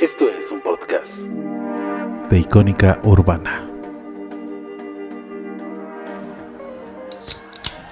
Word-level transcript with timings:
Esto 0.00 0.28
es 0.28 0.52
un 0.52 0.60
podcast 0.60 1.22
de 2.30 2.38
Icónica 2.38 3.00
Urbana. 3.02 3.68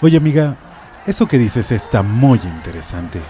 Oye 0.00 0.16
amiga, 0.16 0.56
eso 1.04 1.26
que 1.26 1.36
dices 1.36 1.72
está 1.72 2.04
muy 2.04 2.38
interesante. 2.44 3.20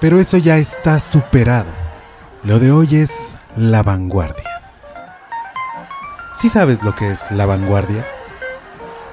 Pero 0.00 0.18
eso 0.18 0.36
ya 0.36 0.58
está 0.58 0.98
superado. 0.98 1.70
Lo 2.42 2.58
de 2.58 2.72
hoy 2.72 2.96
es 2.96 3.12
la 3.56 3.84
vanguardia. 3.84 4.62
¿Sí 6.34 6.48
sabes 6.48 6.82
lo 6.82 6.92
que 6.92 7.12
es 7.12 7.30
la 7.30 7.46
vanguardia? 7.46 8.04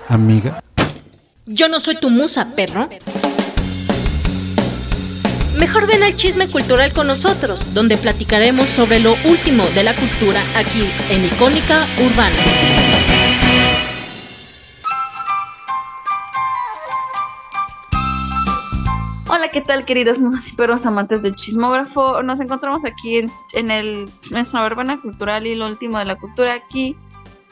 Amiga. 0.07 0.63
Yo 1.45 1.67
no 1.69 1.79
soy 1.79 1.99
tu 1.99 2.09
musa, 2.09 2.55
perro. 2.55 2.89
Mejor 5.63 5.87
ven 5.87 6.03
al 6.03 6.13
chisme 6.17 6.49
cultural 6.49 6.91
con 6.91 7.07
nosotros, 7.07 7.73
donde 7.73 7.95
platicaremos 7.95 8.67
sobre 8.67 8.99
lo 8.99 9.15
último 9.23 9.63
de 9.67 9.83
la 9.83 9.95
cultura 9.95 10.41
aquí 10.57 10.83
en 11.09 11.23
Icónica 11.23 11.87
Urbana. 12.05 12.35
Hola, 19.29 19.47
¿qué 19.53 19.61
tal, 19.61 19.85
queridos 19.85 20.19
musas 20.19 20.49
y 20.49 20.55
perros 20.57 20.85
amantes 20.85 21.21
del 21.21 21.33
chismógrafo? 21.33 22.21
Nos 22.23 22.41
encontramos 22.41 22.83
aquí 22.83 23.19
en, 23.53 23.71
el, 23.71 24.09
nuestra 24.31 24.65
urbana 24.65 24.99
cultural 24.99 25.47
y 25.47 25.55
lo 25.55 25.67
último 25.67 25.97
de 25.97 26.03
la 26.03 26.17
cultura 26.17 26.55
aquí 26.55 26.97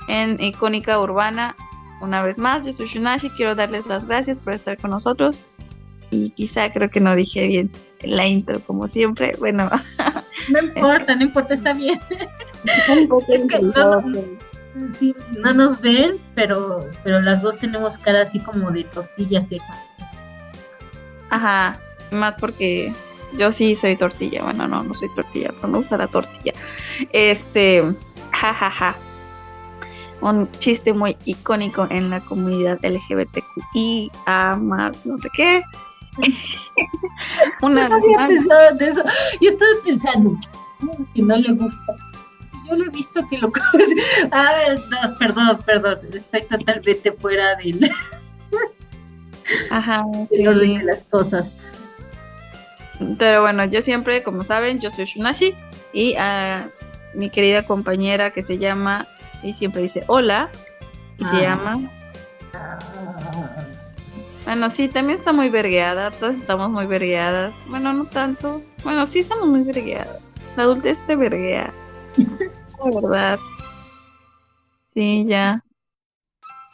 en 0.10 0.38
Icónica 0.44 1.00
Urbana. 1.00 1.56
Una 2.02 2.22
vez 2.22 2.38
más, 2.38 2.66
yo 2.66 2.74
soy 2.74 2.88
Shunashi, 2.88 3.30
quiero 3.30 3.56
darles 3.56 3.88
las 3.88 4.06
gracias 4.06 4.38
por 4.38 4.52
estar 4.52 4.78
con 4.78 4.92
nosotros 4.92 5.40
y 6.10 6.32
quizá 6.32 6.74
creo 6.74 6.90
que 6.90 7.00
no 7.00 7.16
dije 7.16 7.48
bien 7.48 7.72
la 8.04 8.28
intro 8.28 8.60
como 8.62 8.88
siempre. 8.88 9.36
Bueno, 9.40 9.70
no 10.50 10.60
importa, 10.60 11.16
no 11.16 11.24
importa, 11.24 11.54
está 11.54 11.74
bien. 11.74 12.00
es 13.28 13.46
que 13.46 13.60
no, 13.60 14.02
sí, 14.98 15.16
no, 15.38 15.54
nos 15.54 15.82
ven, 15.82 16.18
pero, 16.36 16.88
pero 17.04 17.20
las 17.22 17.42
dos 17.42 17.58
tenemos 17.58 17.98
cara 17.98 18.22
así 18.22 18.40
como 18.40 18.72
de 18.72 18.84
tortilla 18.86 19.42
seca. 19.42 19.86
Ajá, 21.30 21.80
más 22.12 22.36
porque 22.36 22.94
yo 23.38 23.52
sí 23.52 23.76
soy 23.76 23.96
tortilla. 23.96 24.44
Bueno, 24.44 24.68
no, 24.68 24.84
no 24.84 24.94
soy 24.94 25.10
tortilla, 25.16 25.52
pero 25.56 25.68
me 25.70 25.78
gusta 25.78 25.98
la 25.98 26.08
tortilla. 26.08 26.54
Este, 27.12 27.84
jajaja. 28.32 28.70
Ja, 28.70 28.92
ja. 28.94 28.96
Un 30.22 30.50
chiste 30.60 30.94
muy 30.94 31.18
icónico 31.26 31.88
en 31.90 32.12
la 32.12 32.20
comunidad 32.20 32.80
LGBTQI, 32.84 34.12
a 34.28 34.56
más 34.56 35.06
no 35.06 35.18
sé 35.18 35.30
qué. 35.36 35.62
Una 37.62 37.88
no 37.88 37.96
había 37.96 38.28
pensado 38.28 38.70
en 38.72 38.82
eso. 38.82 39.04
Yo 39.40 39.50
estaba 39.50 39.72
pensando 39.84 40.38
que 41.14 41.22
no 41.22 41.38
le 41.38 41.54
gusta. 41.54 41.98
Yo 42.68 42.76
lo 42.76 42.86
he 42.86 42.90
visto 42.90 43.22
que 43.30 43.38
lo. 43.38 43.52
A 44.32 44.54
ver, 44.54 44.80
no, 44.90 45.18
perdón, 45.18 45.62
perdón. 45.66 45.98
Estoy 46.14 46.42
totalmente 46.44 47.12
fuera 47.14 47.56
del. 47.56 47.90
Ajá. 49.70 50.04
del 50.30 50.48
orden 50.48 50.80
de 50.80 50.84
las 50.86 51.04
cosas. 51.04 51.58
Pero 53.18 53.42
bueno, 53.42 53.66
yo 53.66 53.82
siempre, 53.82 54.22
como 54.22 54.44
saben, 54.44 54.80
yo 54.80 54.92
soy 54.92 55.06
Shunashi 55.06 55.56
y 55.92 56.16
a 56.16 56.70
mi 57.14 57.30
querida 57.30 57.64
compañera 57.64 58.32
que 58.32 58.44
se 58.44 58.58
llama 58.58 59.08
y 59.44 59.54
siempre 59.54 59.82
dice 59.82 60.04
hola 60.08 60.50
y 61.18 61.24
ah. 61.24 61.30
se 61.32 61.42
llama. 61.42 61.92
Ah. 62.54 62.80
Bueno, 64.52 64.70
sí, 64.70 64.90
también 64.90 65.18
está 65.18 65.32
muy 65.32 65.48
vergueada, 65.48 66.12
todas 66.12 66.36
estamos 66.36 66.70
muy 66.70 66.86
vergueadas. 66.86 67.56
Bueno, 67.68 67.94
no 67.94 68.04
tanto. 68.04 68.62
Bueno, 68.84 69.06
sí 69.06 69.20
estamos 69.20 69.48
muy 69.48 69.64
vergueadas. 69.64 70.22
La 70.58 70.64
adultez 70.64 70.98
te 71.08 71.16
verguea. 71.16 71.74
La 72.84 73.02
verdad. 73.02 73.40
Sí, 74.82 75.24
ya. 75.26 75.64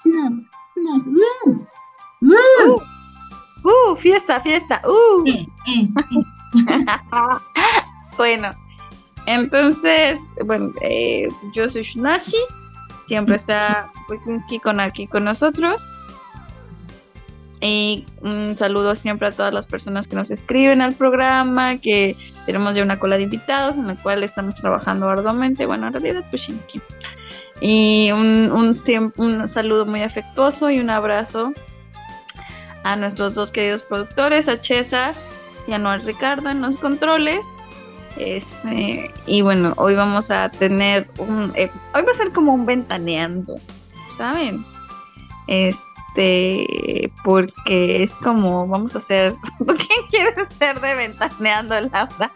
Nos, 0.05 0.49
nos, 0.75 1.05
uh, 1.05 1.67
uh, 2.23 2.81
uh, 3.63 3.95
fiesta, 3.95 4.39
fiesta, 4.39 4.81
uh. 4.83 5.27
Eh, 5.27 5.45
eh, 5.67 5.87
eh. 6.57 6.65
bueno, 8.17 8.55
entonces, 9.27 10.17
bueno, 10.45 10.73
eh, 10.81 11.27
yo 11.53 11.69
soy 11.69 11.83
Shunashi, 11.83 12.41
siempre 13.05 13.35
está 13.35 13.91
Wisinski 14.09 14.59
con 14.59 14.79
aquí 14.79 15.05
con 15.05 15.25
nosotros. 15.25 15.85
Y 17.59 18.05
un 18.21 18.55
saludo 18.55 18.95
siempre 18.95 19.27
a 19.27 19.31
todas 19.31 19.53
las 19.53 19.65
personas 19.65 20.07
que 20.07 20.15
nos 20.15 20.29
escriben 20.29 20.81
al 20.81 20.93
programa, 20.93 21.77
que 21.77 22.15
tenemos 22.45 22.75
ya 22.75 22.83
una 22.83 22.99
cola 22.99 23.17
de 23.17 23.23
invitados 23.23 23.75
en 23.75 23.87
la 23.87 23.95
cual 23.95 24.23
estamos 24.23 24.55
trabajando 24.55 25.09
arduamente. 25.09 25.65
Bueno, 25.65 25.87
en 25.87 25.93
realidad, 25.93 26.23
Pushinsky. 26.29 26.81
Y 27.59 28.11
un, 28.11 28.51
un, 28.51 29.13
un 29.17 29.47
saludo 29.47 29.85
muy 29.87 30.03
afectuoso 30.03 30.69
y 30.69 30.79
un 30.79 30.91
abrazo 30.91 31.53
a 32.83 32.95
nuestros 32.95 33.33
dos 33.33 33.51
queridos 33.51 33.81
productores, 33.81 34.47
a 34.47 34.57
César 34.57 35.15
y 35.67 35.73
a 35.73 35.79
Noel 35.79 36.03
Ricardo 36.03 36.49
en 36.49 36.61
los 36.61 36.77
controles. 36.77 37.39
Este, 38.17 39.11
y 39.25 39.41
bueno, 39.41 39.73
hoy 39.77 39.95
vamos 39.95 40.29
a 40.29 40.49
tener 40.49 41.09
un. 41.17 41.51
Eh, 41.55 41.71
hoy 41.95 42.03
va 42.03 42.11
a 42.11 42.15
ser 42.15 42.31
como 42.31 42.53
un 42.53 42.65
ventaneando, 42.67 43.57
¿saben? 44.15 44.63
Este 45.47 45.96
este, 46.17 47.11
porque 47.23 48.03
es 48.03 48.13
como, 48.15 48.67
vamos 48.67 48.95
a 48.95 48.99
hacer, 48.99 49.35
¿quién 49.57 49.77
quieres 50.09 50.47
ser 50.57 50.79
de 50.81 50.95
Ventaneando 50.95 51.79
Laura? 51.79 52.31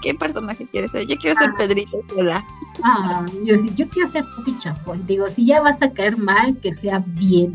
¿Qué 0.00 0.14
personaje 0.14 0.66
quieres 0.70 0.92
ser? 0.92 1.06
Yo 1.06 1.16
quiero 1.16 1.38
ser 1.38 1.50
ah. 1.50 1.54
Pedrito 1.58 1.98
Sola. 2.14 2.44
Ah, 2.82 3.26
yo, 3.44 3.56
yo 3.74 3.88
quiero 3.88 4.08
ser 4.08 4.24
Pati 4.36 4.56
Chapoy. 4.56 4.98
Digo, 5.06 5.28
si 5.28 5.44
ya 5.46 5.60
vas 5.60 5.82
a 5.82 5.92
caer 5.92 6.16
mal, 6.16 6.56
que 6.58 6.72
sea 6.72 7.02
bien. 7.06 7.52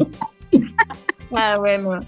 ah, 1.35 1.57
bueno. 1.57 1.99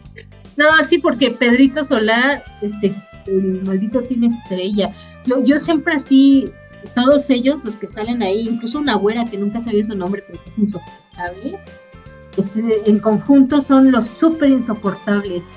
No, 0.58 0.84
sí, 0.84 0.98
porque 0.98 1.32
Pedrito 1.32 1.84
Sola, 1.84 2.44
este, 2.62 2.94
el 3.28 3.64
maldito 3.64 4.02
tiene 4.04 4.28
estrella. 4.28 4.92
Yo, 5.26 5.44
yo 5.44 5.58
siempre 5.60 5.96
así, 5.96 6.52
todos 6.96 7.30
ellos, 7.30 7.64
los 7.64 7.78
que 7.78 7.88
salen 7.88 8.22
ahí, 8.22 8.48
incluso 8.48 8.80
una 8.80 8.96
güera 8.96 9.26
que 9.26 9.38
nunca 9.38 9.62
sabía 9.62 9.84
su 9.84 9.96
nombre, 9.96 10.24
pero 10.28 10.42
que 10.44 10.50
es 10.50 10.58
insoportable 10.60 11.58
este, 12.38 12.90
en 12.90 13.00
conjunto 13.00 13.62
son 13.62 13.92
los 13.92 14.06
súper 14.06 14.50
insoportables. 14.50 15.52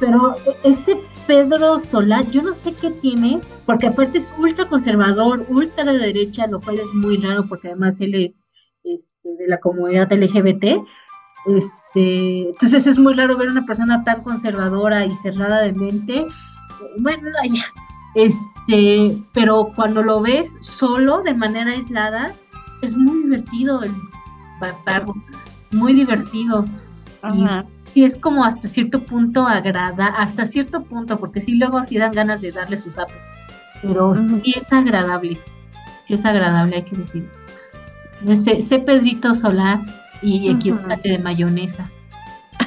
Pero 0.00 0.34
este 0.62 0.98
Pedro 1.26 1.78
Solá, 1.78 2.22
yo 2.30 2.42
no 2.42 2.52
sé 2.52 2.74
qué 2.74 2.90
tiene, 2.90 3.40
porque 3.64 3.86
aparte 3.86 4.18
es 4.18 4.32
ultra 4.38 4.68
conservador, 4.68 5.46
ultra 5.48 5.84
de 5.84 5.98
derecha, 5.98 6.46
lo 6.46 6.60
cual 6.60 6.78
es 6.78 6.92
muy 6.92 7.16
raro 7.16 7.46
porque 7.48 7.68
además 7.68 8.00
él 8.00 8.14
es 8.14 8.40
este, 8.82 9.36
de 9.38 9.48
la 9.48 9.58
comunidad 9.58 10.12
LGBT. 10.12 10.84
Este, 11.46 12.48
entonces 12.50 12.86
es 12.86 12.98
muy 12.98 13.14
raro 13.14 13.36
ver 13.36 13.48
una 13.50 13.64
persona 13.64 14.04
tan 14.04 14.22
conservadora 14.22 15.04
y 15.06 15.14
cerrada 15.16 15.60
de 15.60 15.72
mente. 15.72 16.26
Bueno, 16.98 17.28
este, 18.14 19.16
pero 19.32 19.72
cuando 19.74 20.02
lo 20.02 20.20
ves 20.20 20.56
solo, 20.60 21.22
de 21.22 21.34
manera 21.34 21.72
aislada, 21.72 22.34
es 22.82 22.96
muy 22.96 23.22
divertido 23.22 23.82
el 23.82 23.92
bastardo 24.60 25.14
muy 25.74 25.92
divertido. 25.92 26.66
Y 27.34 27.46
sí 27.92 28.04
es 28.04 28.16
como 28.16 28.44
hasta 28.44 28.68
cierto 28.68 29.00
punto 29.00 29.46
agrada, 29.46 30.06
hasta 30.08 30.46
cierto 30.46 30.82
punto, 30.82 31.18
porque 31.18 31.40
sí 31.40 31.54
luego 31.54 31.82
sí 31.82 31.96
dan 31.96 32.12
ganas 32.12 32.40
de 32.40 32.52
darle 32.52 32.76
sus 32.76 32.98
apes. 32.98 33.16
Pero 33.82 34.14
sí 34.14 34.54
es 34.56 34.72
agradable, 34.72 35.38
sí 36.00 36.14
es 36.14 36.24
agradable, 36.24 36.76
hay 36.76 36.82
que 36.82 36.96
decir. 36.96 37.28
Entonces, 38.20 38.66
sé, 38.66 38.78
Pedrito 38.78 39.34
Solar 39.34 39.80
y 40.22 40.50
equivocate 40.50 41.10
de 41.10 41.18
mayonesa. 41.18 41.90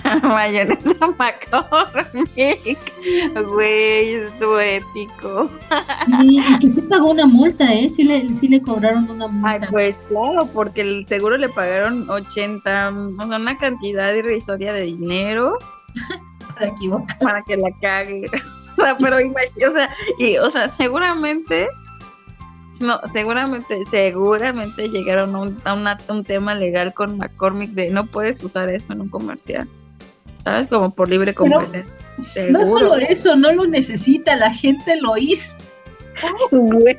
Mayonesa 0.23 1.07
McCormick. 1.17 2.79
Güey, 3.47 4.13
estuvo 4.15 4.59
épico. 4.59 5.49
y 6.21 6.59
que 6.59 6.69
sí 6.69 6.81
pagó 6.81 7.11
una 7.11 7.25
multa, 7.25 7.73
¿eh? 7.73 7.89
Sí 7.89 8.03
le, 8.03 8.33
sí 8.33 8.47
le 8.47 8.61
cobraron 8.61 9.09
una 9.09 9.27
multa. 9.27 9.49
Ay, 9.49 9.59
pues 9.69 9.99
claro, 10.07 10.47
porque 10.53 10.81
el 10.81 11.07
seguro 11.07 11.37
le 11.37 11.49
pagaron 11.49 12.09
80, 12.09 12.89
o 12.89 13.27
sea, 13.27 13.37
una 13.37 13.57
cantidad 13.57 14.13
irrisoria 14.13 14.73
de 14.73 14.81
dinero. 14.81 15.57
para 16.53 16.67
equivocar. 16.67 17.19
Para 17.19 17.41
que 17.41 17.57
la 17.57 17.69
cague. 17.81 18.25
O 18.79 18.83
sea, 18.83 18.95
pero 18.95 19.17
o 19.17 19.73
sea, 19.73 19.89
y, 20.19 20.37
o 20.37 20.51
sea, 20.51 20.69
seguramente 20.69 21.67
no, 22.79 22.99
seguramente, 23.11 23.83
seguramente 23.89 24.89
llegaron 24.89 25.35
a, 25.35 25.39
un, 25.39 25.61
a 25.65 25.97
un 26.09 26.23
tema 26.23 26.55
legal 26.55 26.93
con 26.93 27.17
McCormick 27.17 27.71
de 27.71 27.89
no 27.89 28.05
puedes 28.05 28.43
usar 28.43 28.69
eso 28.69 28.93
en 28.93 29.01
un 29.01 29.09
comercial. 29.09 29.67
¿Sabes? 30.47 30.67
Como 30.67 30.91
por 30.91 31.09
libre 31.09 31.33
competencia. 31.33 31.93
No 32.49 32.65
solo 32.65 32.95
eso, 32.95 33.35
no 33.35 33.51
lo 33.51 33.67
necesita, 33.67 34.35
la 34.35 34.53
gente 34.53 34.95
lo 35.01 35.17
hizo. 35.17 35.57
Güey, 36.51 36.97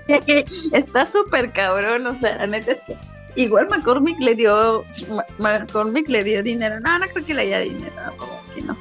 está 0.73 1.07
súper 1.07 1.51
cabrón, 1.53 2.07
o 2.07 2.15
sea, 2.15 2.37
la 2.37 2.47
neta 2.47 2.73
es 2.73 2.83
que 2.83 2.97
igual 3.35 3.69
McCormick 3.69 4.21
le 4.21 4.35
dio 4.37 4.85
McCormick 5.39 6.09
le 6.09 6.23
dio 6.23 6.43
dinero. 6.43 6.79
No, 6.81 6.99
no 6.99 7.07
creo 7.07 7.25
que 7.25 7.35
le 7.35 7.43
haya 7.43 7.61
dinero, 7.61 7.95
como 8.17 8.41
que 8.55 8.63
no. 8.63 8.77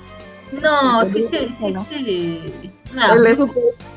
No, 0.62 1.06
sí, 1.06 1.24
sí, 1.24 1.50
sí, 1.58 2.54
No, 2.94 3.04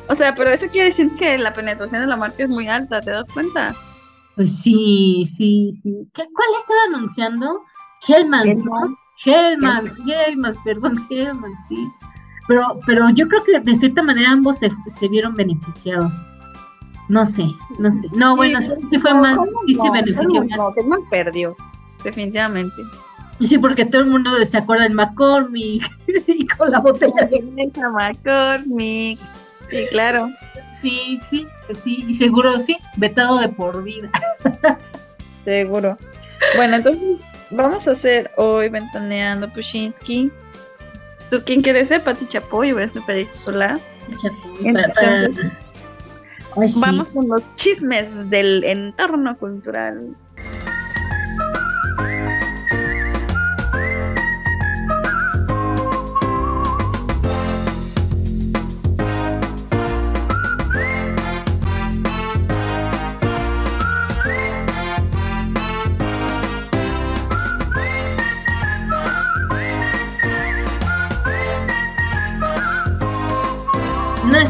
O 0.08 0.14
sea, 0.14 0.34
pero 0.34 0.50
eso 0.50 0.66
quiere 0.68 0.88
decir 0.88 1.10
que 1.16 1.36
la 1.36 1.52
penetración 1.52 2.00
de 2.00 2.06
la 2.06 2.16
marca 2.16 2.44
es 2.44 2.48
muy 2.48 2.68
alta, 2.68 3.00
¿te 3.00 3.10
das 3.10 3.28
cuenta? 3.34 3.74
pues 4.36 4.62
sí, 4.62 5.24
sí, 5.26 5.70
sí. 5.72 6.08
¿Qué, 6.14 6.24
¿Cuál 6.32 6.48
estaba 6.58 6.80
anunciando? 6.88 7.62
Hellmans, 8.06 8.64
¿no? 8.64 8.96
Hellmans, 9.24 9.98
Hellmans, 10.06 10.58
perdón, 10.64 11.06
Hellmans, 11.10 11.66
sí. 11.68 11.88
Pero, 12.48 12.80
pero 12.86 13.10
yo 13.10 13.28
creo 13.28 13.44
que 13.44 13.60
de 13.60 13.74
cierta 13.74 14.02
manera 14.02 14.32
ambos 14.32 14.58
se, 14.58 14.70
se 14.98 15.08
vieron 15.08 15.36
beneficiados. 15.36 16.12
No 17.08 17.26
sé, 17.26 17.44
no 17.78 17.90
sé. 17.90 18.06
No, 18.12 18.36
bueno, 18.36 18.62
sí, 18.62 18.70
sí 18.82 18.98
fue 18.98 19.12
más, 19.12 19.36
sí 19.66 19.74
se 19.74 19.90
benefició 19.90 20.44
más. 20.44 20.58
No, 20.58 20.96
perdió, 21.10 21.56
definitivamente. 22.04 22.82
Y 23.40 23.46
sí, 23.46 23.58
porque 23.58 23.84
todo 23.84 24.02
el 24.02 24.08
mundo 24.08 24.30
se 24.44 24.58
acuerda 24.58 24.84
del 24.84 24.94
McCormick 24.94 25.90
y 26.26 26.46
con 26.46 26.70
la 26.70 26.78
botella 26.78 27.26
de... 27.26 27.40
Vanessa 27.42 27.90
McCormick. 27.90 29.18
Sí, 29.68 29.86
claro. 29.90 30.30
Sí, 30.72 31.18
sí, 31.20 31.46
sí, 31.74 32.04
y 32.06 32.14
seguro 32.14 32.58
sí, 32.60 32.76
vetado 32.96 33.38
de 33.38 33.48
por 33.48 33.82
vida. 33.82 34.10
Seguro. 35.44 35.96
Bueno, 36.56 36.76
entonces 36.76 37.18
vamos 37.50 37.86
a 37.88 37.92
hacer 37.92 38.30
hoy 38.36 38.68
Ventaneando 38.68 39.48
Pushinsky. 39.52 40.30
¿Tú 41.30 41.42
quién 41.44 41.62
quieres 41.62 41.88
ser? 41.88 42.02
Pati 42.02 42.26
Chapoy, 42.26 42.72
voy 42.72 42.82
a 42.82 42.88
ser 42.88 43.02
Perito 43.02 43.32
Solar. 43.32 43.78
Entonces- 44.64 45.30
sí. 46.72 46.80
Vamos 46.80 47.08
con 47.08 47.28
los 47.28 47.54
chismes 47.54 48.28
del 48.28 48.64
entorno 48.64 49.36
cultural. 49.36 50.16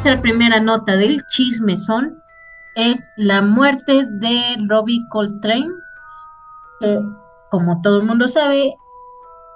Nuestra 0.02 0.22
primera 0.22 0.58
nota 0.60 0.96
del 0.96 1.22
chismezón 1.26 2.22
es 2.74 3.12
la 3.16 3.42
muerte 3.42 4.06
de 4.08 4.56
Robbie 4.66 5.06
Coltrane. 5.10 5.68
que, 6.80 6.98
como 7.50 7.78
todo 7.82 7.98
el 7.98 8.06
mundo 8.06 8.26
sabe, 8.26 8.74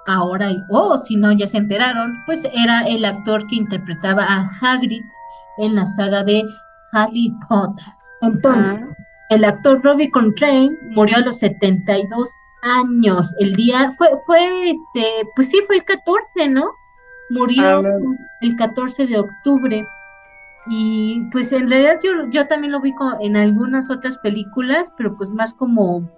ahora, 0.05 0.51
o 0.69 0.99
si 0.99 1.15
no 1.15 1.31
ya 1.31 1.47
se 1.47 1.57
enteraron, 1.57 2.13
pues 2.27 2.47
era 2.53 2.81
el 2.81 3.05
actor 3.05 3.47
que 3.47 3.55
interpretaba 3.55 4.23
a 4.23 4.47
Hagrid 4.61 5.01
en 5.57 5.73
la 5.73 5.87
saga 5.87 6.23
de 6.23 6.43
Harry 6.91 7.33
Potter. 7.49 7.85
Entonces, 8.21 8.87
el 9.31 9.45
actor 9.45 9.81
Robbie 9.81 10.11
Coltrane 10.11 10.69
murió 10.91 11.17
a 11.17 11.21
los 11.21 11.39
72 11.39 12.29
años. 12.61 13.33
El 13.39 13.55
día 13.55 13.91
fue, 13.97 14.09
fue 14.27 14.69
este, 14.69 15.27
pues 15.35 15.49
sí, 15.49 15.59
fue 15.65 15.77
el 15.77 15.83
14, 15.85 16.49
¿no? 16.49 16.69
Murió 17.31 17.79
Ah, 17.79 17.81
el 18.41 18.55
14 18.55 19.07
de 19.07 19.17
octubre. 19.17 19.83
Y 20.67 21.21
pues 21.31 21.51
en 21.51 21.69
realidad 21.69 21.99
yo, 22.03 22.11
yo 22.31 22.47
también 22.47 22.71
lo 22.71 22.81
vi 22.81 22.93
en 23.21 23.37
algunas 23.37 23.89
otras 23.91 24.17
películas, 24.17 24.91
pero 24.97 25.15
pues 25.15 25.29
más 25.29 25.53
como, 25.53 26.09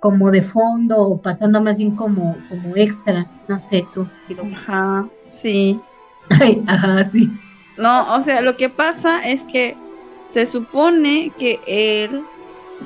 como 0.00 0.30
de 0.30 0.42
fondo 0.42 0.96
o 0.98 1.20
pasando 1.20 1.60
más 1.60 1.78
bien 1.78 1.94
como, 1.94 2.36
como 2.48 2.76
extra. 2.76 3.26
No 3.48 3.58
sé 3.58 3.86
tú 3.92 4.08
si 4.22 4.34
lo 4.34 4.44
vi. 4.44 4.54
Ajá, 4.54 5.06
sí. 5.28 5.80
Ay, 6.40 6.62
ajá, 6.66 7.04
sí. 7.04 7.30
No, 7.76 8.14
o 8.14 8.20
sea, 8.20 8.40
lo 8.40 8.56
que 8.56 8.70
pasa 8.70 9.26
es 9.28 9.44
que 9.44 9.76
se 10.26 10.46
supone 10.46 11.32
que 11.38 11.60
él 11.66 12.24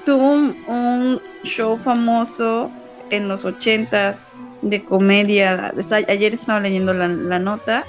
tuvo 0.04 0.32
un, 0.32 0.56
un 0.66 1.20
show 1.44 1.76
famoso 1.76 2.70
en 3.10 3.28
los 3.28 3.44
ochentas 3.44 4.32
de 4.62 4.84
comedia. 4.84 5.72
Ayer 6.08 6.34
estaba 6.34 6.60
leyendo 6.60 6.92
la, 6.92 7.06
la 7.08 7.38
nota 7.38 7.84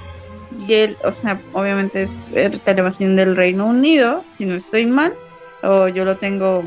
y 0.68 0.74
él, 0.74 0.98
o 1.04 1.12
sea, 1.12 1.42
obviamente 1.54 2.04
es 2.04 2.28
televisión 2.64 3.16
del 3.16 3.36
Reino 3.36 3.68
Unido, 3.68 4.24
si 4.30 4.46
no 4.46 4.56
estoy 4.56 4.86
mal, 4.86 5.14
o 5.64 5.88
yo 5.88 6.06
lo 6.06 6.18
tengo 6.18 6.64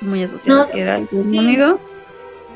muy 0.00 0.22
asociado 0.22 0.64
No, 0.64 0.70
que 0.70 0.80
era 0.80 0.96
el 0.98 1.08
Reino 1.08 1.24
sí. 1.24 1.38
Unido. 1.38 1.78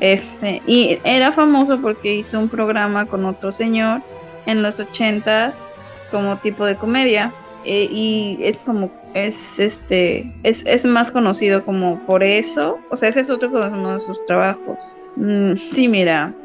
Este, 0.01 0.61
y 0.67 0.99
era 1.05 1.31
famoso 1.31 1.79
porque 1.81 2.15
hizo 2.15 2.39
un 2.39 2.49
programa 2.49 3.05
con 3.05 3.25
otro 3.25 3.51
señor 3.51 4.01
en 4.45 4.61
los 4.61 4.79
ochentas 4.79 5.63
como 6.11 6.37
tipo 6.37 6.65
de 6.65 6.75
comedia 6.75 7.33
eh, 7.63 7.87
y 7.89 8.37
es 8.41 8.57
como 8.57 8.91
es 9.13 9.57
este 9.57 10.29
es, 10.43 10.63
es 10.65 10.85
más 10.85 11.11
conocido 11.11 11.63
como 11.63 12.05
por 12.05 12.23
eso 12.23 12.77
o 12.89 12.97
sea 12.97 13.09
ese 13.09 13.21
es 13.21 13.29
otro 13.29 13.49
de 13.49 13.69
uno 13.69 13.93
de 13.93 14.01
sus 14.01 14.23
trabajos 14.25 14.97
Mm, 15.15 15.53
sí 15.73 15.87
mira 15.87 16.35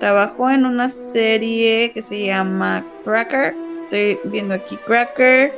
trabajó 0.00 0.50
en 0.50 0.66
una 0.66 0.90
serie 0.90 1.92
que 1.92 2.02
se 2.02 2.26
llama 2.26 2.84
Cracker. 3.04 3.54
Estoy 3.84 4.18
viendo 4.24 4.54
aquí 4.54 4.76
Cracker. 4.78 5.54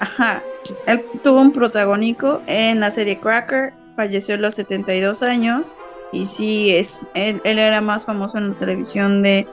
Ajá 0.00 0.42
él 0.86 1.04
tuvo 1.22 1.40
un 1.40 1.52
protagónico 1.52 2.42
en 2.46 2.80
la 2.80 2.90
serie 2.90 3.18
Cracker. 3.18 3.72
Falleció 3.96 4.34
a 4.34 4.38
los 4.38 4.54
72 4.54 5.22
años. 5.22 5.76
Y 6.12 6.26
sí 6.26 6.74
es 6.74 6.94
él, 7.14 7.40
era 7.44 7.80
más 7.80 8.04
famoso 8.04 8.38
en 8.38 8.50
la 8.50 8.54
televisión 8.54 9.22
de 9.22 9.46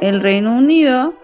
el 0.00 0.20
Reino 0.22 0.56
Unido. 0.56 1.14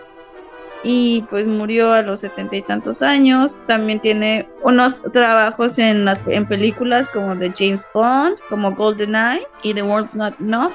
Y 0.85 1.25
pues 1.31 1.47
murió 1.47 1.93
a 1.93 2.03
los 2.03 2.21
setenta 2.21 2.57
y 2.57 2.63
tantos 2.63 3.03
años. 3.03 3.57
También 3.67 4.01
tiene 4.01 4.49
unos 4.63 5.03
trabajos 5.13 5.79
en 5.79 6.05
las 6.05 6.21
en 6.27 6.47
películas 6.47 7.09
como 7.09 7.35
de 7.37 7.53
James 7.57 7.87
Bond, 7.95 8.37
como 8.49 8.73
GoldenEye 8.73 9.47
y 9.63 9.75
The 9.75 9.83
World's 9.83 10.17
Not 10.17 10.35
Enough. 10.41 10.73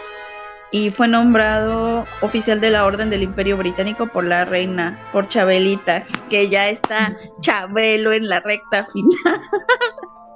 Y 0.71 0.89
fue 0.89 1.07
nombrado 1.07 2.05
oficial 2.21 2.59
de 2.59 2.71
la 2.71 2.85
Orden 2.85 3.09
del 3.09 3.23
Imperio 3.23 3.57
Británico 3.57 4.07
por 4.07 4.25
la 4.25 4.43
reina, 4.43 4.99
por 5.13 5.27
Chabelita, 5.27 6.03
que 6.29 6.49
ya 6.49 6.67
está 6.67 7.15
Chabelo 7.39 8.11
en 8.11 8.27
la 8.27 8.39
recta 8.41 8.85
final. 8.85 9.41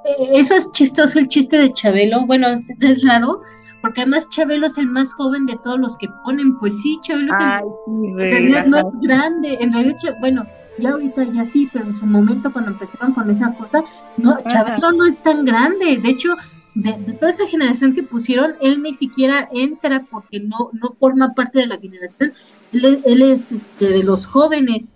Eh, 0.04 0.31
Eso 0.33 0.56
es 0.56 0.72
chistoso, 0.72 1.19
el 1.19 1.28
chiste 1.28 1.57
de 1.57 1.72
Chabelo. 1.74 2.25
Bueno, 2.25 2.48
es, 2.48 3.04
raro, 3.06 3.42
porque 3.81 4.01
además 4.01 4.28
Chabelo 4.30 4.66
es 4.66 4.78
el 4.80 4.88
más 4.88 5.13
joven 5.13 5.45
de 5.45 5.57
todos 5.57 5.80
los 5.80 5.98
que 5.98 6.07
ponen. 6.24 6.57
Pues 6.57 6.81
sí, 6.81 6.98
Chabelo 7.04 7.31
es 7.31 7.39
el 7.39 8.10
En 8.10 8.31
realidad 8.31 8.66
no 8.66 8.80
es 8.80 9.00
grande, 9.01 9.57
en 9.62 9.72
realidad, 9.72 10.16
bueno, 10.19 10.45
ya 10.80 10.92
ahorita 10.92 11.24
ya 11.25 11.45
sí, 11.45 11.69
pero 11.72 11.86
en 11.86 11.94
su 11.94 12.06
momento 12.06 12.51
cuando 12.51 12.72
empezaron 12.72 13.13
con 13.13 13.30
esa 13.30 13.54
cosa, 13.54 13.83
no, 14.18 14.31
Ajá. 14.31 14.44
Chabelo 14.47 14.92
no 14.94 15.06
es 15.06 15.21
tan 15.21 15.45
grande, 15.45 15.97
de 15.97 16.09
hecho, 16.09 16.35
de, 16.73 16.94
de 16.94 17.13
toda 17.13 17.30
esa 17.30 17.47
generación 17.47 17.94
que 17.94 18.04
pusieron, 18.04 18.56
él 18.61 18.81
ni 18.81 18.94
siquiera 18.94 19.49
entra 19.54 20.06
porque 20.09 20.40
no, 20.40 20.69
no 20.73 20.92
forma 20.99 21.33
parte 21.33 21.59
de 21.59 21.68
la 21.68 21.78
generación, 21.78 22.33
él, 22.71 22.85
es- 22.85 22.99
él 23.06 23.21
es 23.21 23.51
este, 23.51 23.90
de 23.90 24.04
los 24.04 24.25
jóvenes. 24.25 24.95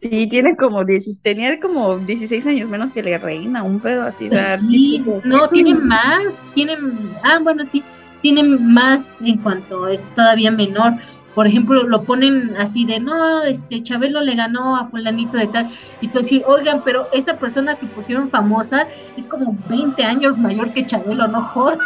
Sí, 0.00 0.26
tiene 0.28 0.56
como 0.56 0.84
10, 0.84 1.20
tenía 1.22 1.58
como 1.60 1.98
16 1.98 2.46
años 2.46 2.68
menos 2.68 2.90
que 2.90 3.02
la 3.02 3.18
reina, 3.18 3.62
un 3.62 3.80
pedo 3.80 4.02
así. 4.02 4.26
o 4.26 4.30
sea, 4.30 4.58
Sí, 4.58 5.02
no, 5.24 5.48
tiene 5.48 5.74
un- 5.74 5.86
más, 5.88 6.48
tiene, 6.54 6.76
ah, 7.22 7.38
bueno, 7.42 7.64
sí, 7.64 7.82
tiene 8.20 8.42
más 8.42 9.20
en 9.22 9.38
cuanto 9.38 9.88
es 9.88 10.10
todavía 10.14 10.50
menor. 10.50 10.94
Por 11.34 11.46
ejemplo, 11.46 11.82
lo 11.84 12.02
ponen 12.04 12.54
así 12.58 12.84
de, 12.84 13.00
no, 13.00 13.42
este, 13.42 13.82
Chabelo 13.82 14.20
le 14.20 14.34
ganó 14.34 14.76
a 14.76 14.84
fulanito 14.84 15.38
de 15.38 15.46
tal, 15.46 15.70
y 16.00 16.08
tú 16.08 16.18
así, 16.18 16.42
oigan, 16.46 16.82
pero 16.84 17.08
esa 17.12 17.38
persona 17.38 17.76
que 17.76 17.86
pusieron 17.86 18.28
famosa 18.28 18.86
es 19.16 19.26
como 19.26 19.56
20 19.68 20.02
años 20.04 20.36
mayor 20.36 20.72
que 20.72 20.84
Chabelo, 20.84 21.28
no 21.28 21.42
jodas. 21.42 21.78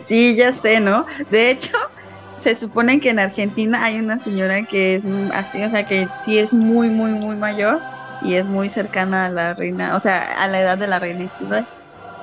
Sí, 0.00 0.36
ya 0.36 0.52
sé, 0.52 0.80
¿no? 0.80 1.06
De 1.30 1.50
hecho, 1.50 1.76
se 2.38 2.54
supone 2.54 3.00
que 3.00 3.10
en 3.10 3.18
Argentina 3.18 3.84
hay 3.84 3.98
una 3.98 4.20
señora 4.20 4.62
que 4.64 4.94
es 4.94 5.04
así, 5.32 5.62
o 5.62 5.70
sea, 5.70 5.84
que 5.86 6.08
sí 6.24 6.38
es 6.38 6.52
muy, 6.52 6.90
muy, 6.90 7.12
muy 7.12 7.36
mayor 7.36 7.80
y 8.20 8.34
es 8.34 8.46
muy 8.46 8.68
cercana 8.68 9.26
a 9.26 9.30
la 9.30 9.54
reina, 9.54 9.94
o 9.96 10.00
sea, 10.00 10.42
a 10.42 10.48
la 10.48 10.60
edad 10.60 10.78
de 10.78 10.86
la 10.86 10.98
reina 10.98 11.24
Isabel. 11.24 11.66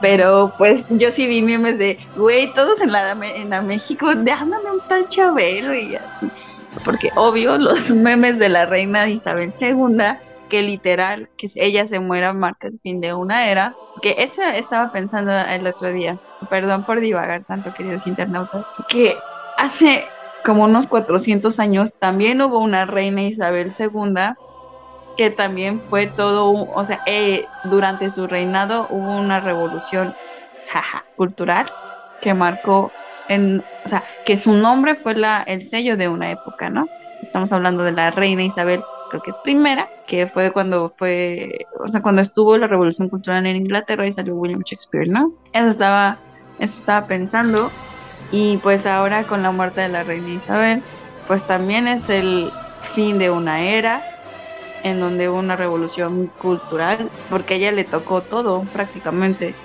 Pero 0.04 0.52
pues 0.58 0.88
yo 0.90 1.12
sí 1.12 1.28
vi 1.28 1.42
memes 1.42 1.78
de, 1.78 1.98
güey, 2.18 2.54
todos 2.54 2.82
en 2.82 2.92
la, 2.92 3.14
en 3.14 3.50
la 3.52 3.62
México, 3.62 4.14
de 4.14 4.34
un 4.34 4.82
tal 4.90 5.08
Chabelo 5.08 5.74
y 5.74 5.96
así. 5.96 6.30
Porque 6.84 7.10
obvio, 7.16 7.58
los 7.58 7.90
memes 7.92 8.38
de 8.38 8.50
la 8.50 8.66
reina 8.66 9.08
Isabel 9.08 9.54
II, 9.58 10.18
que 10.50 10.62
literal, 10.62 11.30
que 11.38 11.48
ella 11.56 11.88
se 11.88 12.02
muera 12.02 12.34
marca 12.34 12.68
el 12.68 12.82
fin 12.82 13.00
de 13.00 13.14
una 13.14 13.48
era, 13.48 13.78
que 14.02 14.18
eso 14.18 14.42
estaba 14.42 14.92
pensando 14.92 15.32
el 15.32 15.66
otro 15.66 15.94
día, 15.94 16.20
perdón 16.50 16.84
por 16.84 17.00
divagar 17.00 17.46
tanto, 17.46 17.74
queridos 17.74 18.06
internautas, 18.06 18.66
que 18.90 19.16
hace 19.58 20.04
como 20.44 20.66
unos 20.66 20.88
400 20.88 21.62
años 21.62 21.94
también 21.98 22.42
hubo 22.42 22.60
una 22.60 22.86
reina 22.86 23.24
Isabel 23.24 23.72
II 23.80 24.36
que 25.16 25.32
también 25.32 25.80
fue 25.80 26.08
todo, 26.08 26.50
un- 26.52 26.68
o 26.76 26.86
sea, 26.86 27.02
eh, 27.06 27.50
durante 27.64 28.10
su 28.10 28.28
reinado 28.28 28.88
hubo 28.90 29.16
una 29.18 29.40
revolución 29.42 30.18
cultural 31.16 31.68
que 32.20 32.34
marcó 32.34 32.98
en, 33.28 33.60
o 33.84 33.88
sea, 33.90 34.04
que 34.24 34.38
su 34.38 34.54
nombre 34.54 34.96
fue 34.96 35.16
la, 35.16 35.44
el 35.44 35.62
sello 35.64 35.98
de 35.98 36.08
una 36.10 36.32
época, 36.32 36.70
¿no? 36.70 36.92
Estamos 37.22 37.52
hablando 37.52 37.84
de 37.84 37.92
la 37.94 38.12
reina 38.12 38.44
Isabel 38.44 38.88
creo 39.08 39.22
que 39.22 39.30
es 39.32 39.38
primera, 39.40 39.92
que 40.06 40.28
fue 40.28 40.52
cuando 40.52 40.92
fue, 40.98 41.68
o 41.80 41.88
sea, 41.88 42.02
cuando 42.02 42.22
estuvo 42.24 42.58
la 42.58 42.66
revolución 42.68 43.10
cultural 43.10 43.46
en 43.46 43.58
Inglaterra 43.58 44.08
y 44.08 44.14
salió 44.14 44.36
William 44.36 44.62
Shakespeare, 44.66 45.08
¿no? 45.08 45.34
Eso 45.52 45.68
estaba, 45.70 46.24
eso 46.58 46.74
estaba 46.80 47.06
pensando. 47.08 47.78
Y 48.30 48.58
pues 48.60 48.86
ahora 48.88 49.28
con 49.28 49.44
la 49.44 49.52
muerte 49.52 49.82
de 49.82 49.90
la 49.90 50.04
reina 50.04 50.32
Isabel, 50.32 50.88
pues 51.26 51.46
también 51.46 51.88
es 51.88 52.10
el 52.10 52.58
fin 52.80 53.20
de 53.20 53.30
una 53.30 53.62
era 53.70 54.08
en 54.84 55.00
donde 55.00 55.30
hubo 55.30 55.40
una 55.40 55.56
revolución 55.56 56.30
cultural, 56.40 57.10
porque 57.30 57.56
a 57.56 57.58
ella 57.58 57.72
le 57.72 57.84
tocó 57.84 58.22
todo 58.22 58.64
prácticamente, 58.74 59.56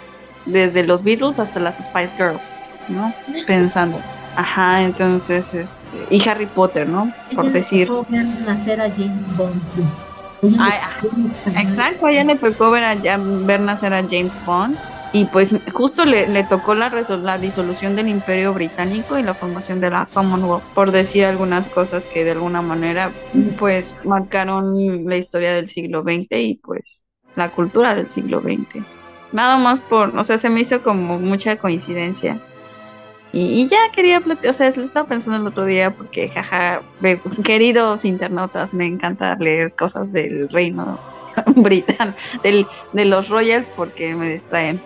desde 0.46 0.82
los 0.84 1.02
Beatles 1.02 1.38
hasta 1.38 1.60
las 1.60 1.76
Spice 1.84 2.16
Girls, 2.16 2.52
¿no? 2.88 3.12
Pensando. 3.46 4.00
Ajá, 4.37 4.82
entonces, 4.82 5.52
este, 5.52 5.80
y 6.10 6.26
Harry 6.28 6.46
Potter, 6.46 6.88
¿no? 6.88 7.12
Por 7.34 7.46
Ella 7.46 7.52
le 7.52 7.58
decir. 7.58 7.90
nacer 8.46 8.80
a 8.80 8.88
James 8.88 9.26
Bond. 9.37 9.60
Ay. 10.60 10.78
Exacto, 11.56 12.06
ella 12.06 12.22
le 12.22 12.37
tocó 12.37 12.70
ver, 12.70 12.84
a, 12.84 12.94
ver 12.94 13.60
nacer 13.60 13.92
a 13.92 14.02
James 14.08 14.38
Bond 14.46 14.78
y 15.12 15.24
pues 15.24 15.50
justo 15.72 16.04
le, 16.04 16.28
le 16.28 16.44
tocó 16.44 16.74
la, 16.74 16.90
la 16.90 17.38
disolución 17.38 17.96
del 17.96 18.08
Imperio 18.08 18.52
Británico 18.52 19.18
y 19.18 19.22
la 19.22 19.34
formación 19.34 19.80
de 19.80 19.90
la 19.90 20.06
Commonwealth, 20.12 20.62
por 20.74 20.90
decir 20.90 21.24
algunas 21.24 21.66
cosas 21.68 22.06
que 22.06 22.24
de 22.24 22.32
alguna 22.32 22.60
manera 22.60 23.10
pues 23.58 23.96
marcaron 24.04 25.06
la 25.06 25.16
historia 25.16 25.54
del 25.54 25.68
siglo 25.68 26.02
XX 26.02 26.26
y 26.30 26.60
pues 26.62 27.06
la 27.36 27.50
cultura 27.50 27.94
del 27.94 28.08
siglo 28.08 28.40
XX. 28.40 28.84
Nada 29.32 29.56
más 29.56 29.80
por, 29.80 30.16
o 30.16 30.24
sea, 30.24 30.38
se 30.38 30.50
me 30.50 30.60
hizo 30.60 30.82
como 30.82 31.18
mucha 31.18 31.56
coincidencia. 31.56 32.40
Y, 33.30 33.68
ya 33.68 33.90
quería 33.92 34.22
o 34.48 34.52
sea, 34.54 34.70
lo 34.74 34.82
estaba 34.82 35.06
pensando 35.06 35.36
el 35.36 35.46
otro 35.46 35.66
día 35.66 35.94
porque, 35.94 36.30
jaja, 36.30 36.80
queridos 37.44 38.06
internautas, 38.06 38.72
me 38.72 38.86
encanta 38.86 39.36
leer 39.36 39.74
cosas 39.74 40.12
del 40.12 40.48
reino 40.48 40.98
británico, 41.56 42.18
del, 42.42 42.66
de 42.94 43.04
los 43.04 43.28
royals 43.28 43.68
porque 43.76 44.14
me 44.14 44.30
distraen. 44.30 44.80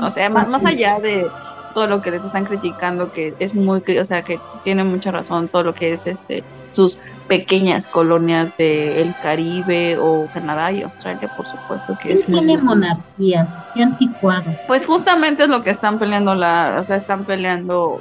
O 0.00 0.10
sea, 0.10 0.30
más, 0.30 0.48
más 0.48 0.64
allá 0.64 0.98
de 1.00 1.28
todo 1.74 1.86
lo 1.86 2.02
que 2.02 2.10
les 2.10 2.24
están 2.24 2.44
criticando, 2.44 3.12
que 3.12 3.34
es 3.38 3.54
muy, 3.54 3.82
o 3.98 4.04
sea, 4.04 4.22
que 4.22 4.40
tiene 4.64 4.84
mucha 4.84 5.10
razón, 5.10 5.48
todo 5.48 5.62
lo 5.62 5.74
que 5.74 5.92
es 5.92 6.06
este 6.06 6.42
sus 6.70 6.98
pequeñas 7.28 7.86
colonias 7.86 8.56
del 8.56 9.14
Caribe 9.22 9.98
o 9.98 10.26
Canadá 10.32 10.72
y 10.72 10.82
Australia, 10.82 11.30
por 11.36 11.46
supuesto 11.46 11.96
que 12.02 12.08
¿Quién 12.08 12.18
es 12.18 12.28
muy 12.28 12.38
tiene 12.46 12.62
monarquías? 12.62 13.64
Qué 13.74 13.82
anticuados. 13.82 14.58
pues 14.66 14.86
justamente 14.86 15.44
es 15.44 15.48
lo 15.48 15.62
que 15.62 15.70
están 15.70 15.98
peleando 15.98 16.34
la, 16.34 16.76
o 16.80 16.84
sea, 16.84 16.96
están 16.96 17.24
peleando 17.24 18.00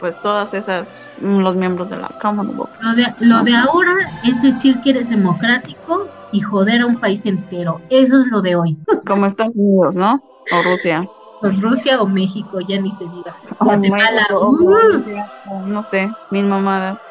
pues 0.00 0.20
todas 0.20 0.54
esas 0.54 1.10
mm, 1.20 1.38
los 1.38 1.56
miembros 1.56 1.90
de 1.90 1.96
la 1.96 2.08
Commonwealth. 2.20 2.70
Lo 2.80 2.94
de, 2.94 3.06
lo 3.20 3.42
de 3.42 3.56
ahora 3.56 3.94
es 4.24 4.42
decir 4.42 4.80
que 4.80 4.90
eres 4.90 5.10
democrático 5.10 6.08
y 6.30 6.40
joder 6.40 6.82
a 6.82 6.86
un 6.86 6.96
país 6.96 7.26
entero. 7.26 7.80
Eso 7.90 8.20
es 8.20 8.26
lo 8.28 8.42
de 8.42 8.54
hoy. 8.56 8.78
como 9.06 9.26
Estados 9.26 9.54
Unidos, 9.56 9.96
¿no? 9.96 10.22
O 10.50 10.62
Rusia. 10.62 11.06
Pues 11.40 11.60
Rusia 11.60 12.02
o 12.02 12.08
México, 12.08 12.58
ya 12.66 12.80
ni 12.80 12.90
se 12.90 13.04
diga. 13.08 13.36
O 13.60 13.64
Guatemala. 13.64 14.26
O 14.32 14.56
Rusia, 14.56 15.30
o 15.44 15.62
no 15.66 15.82
sé, 15.82 16.08
mil 16.30 16.46
mamadas. 16.46 17.08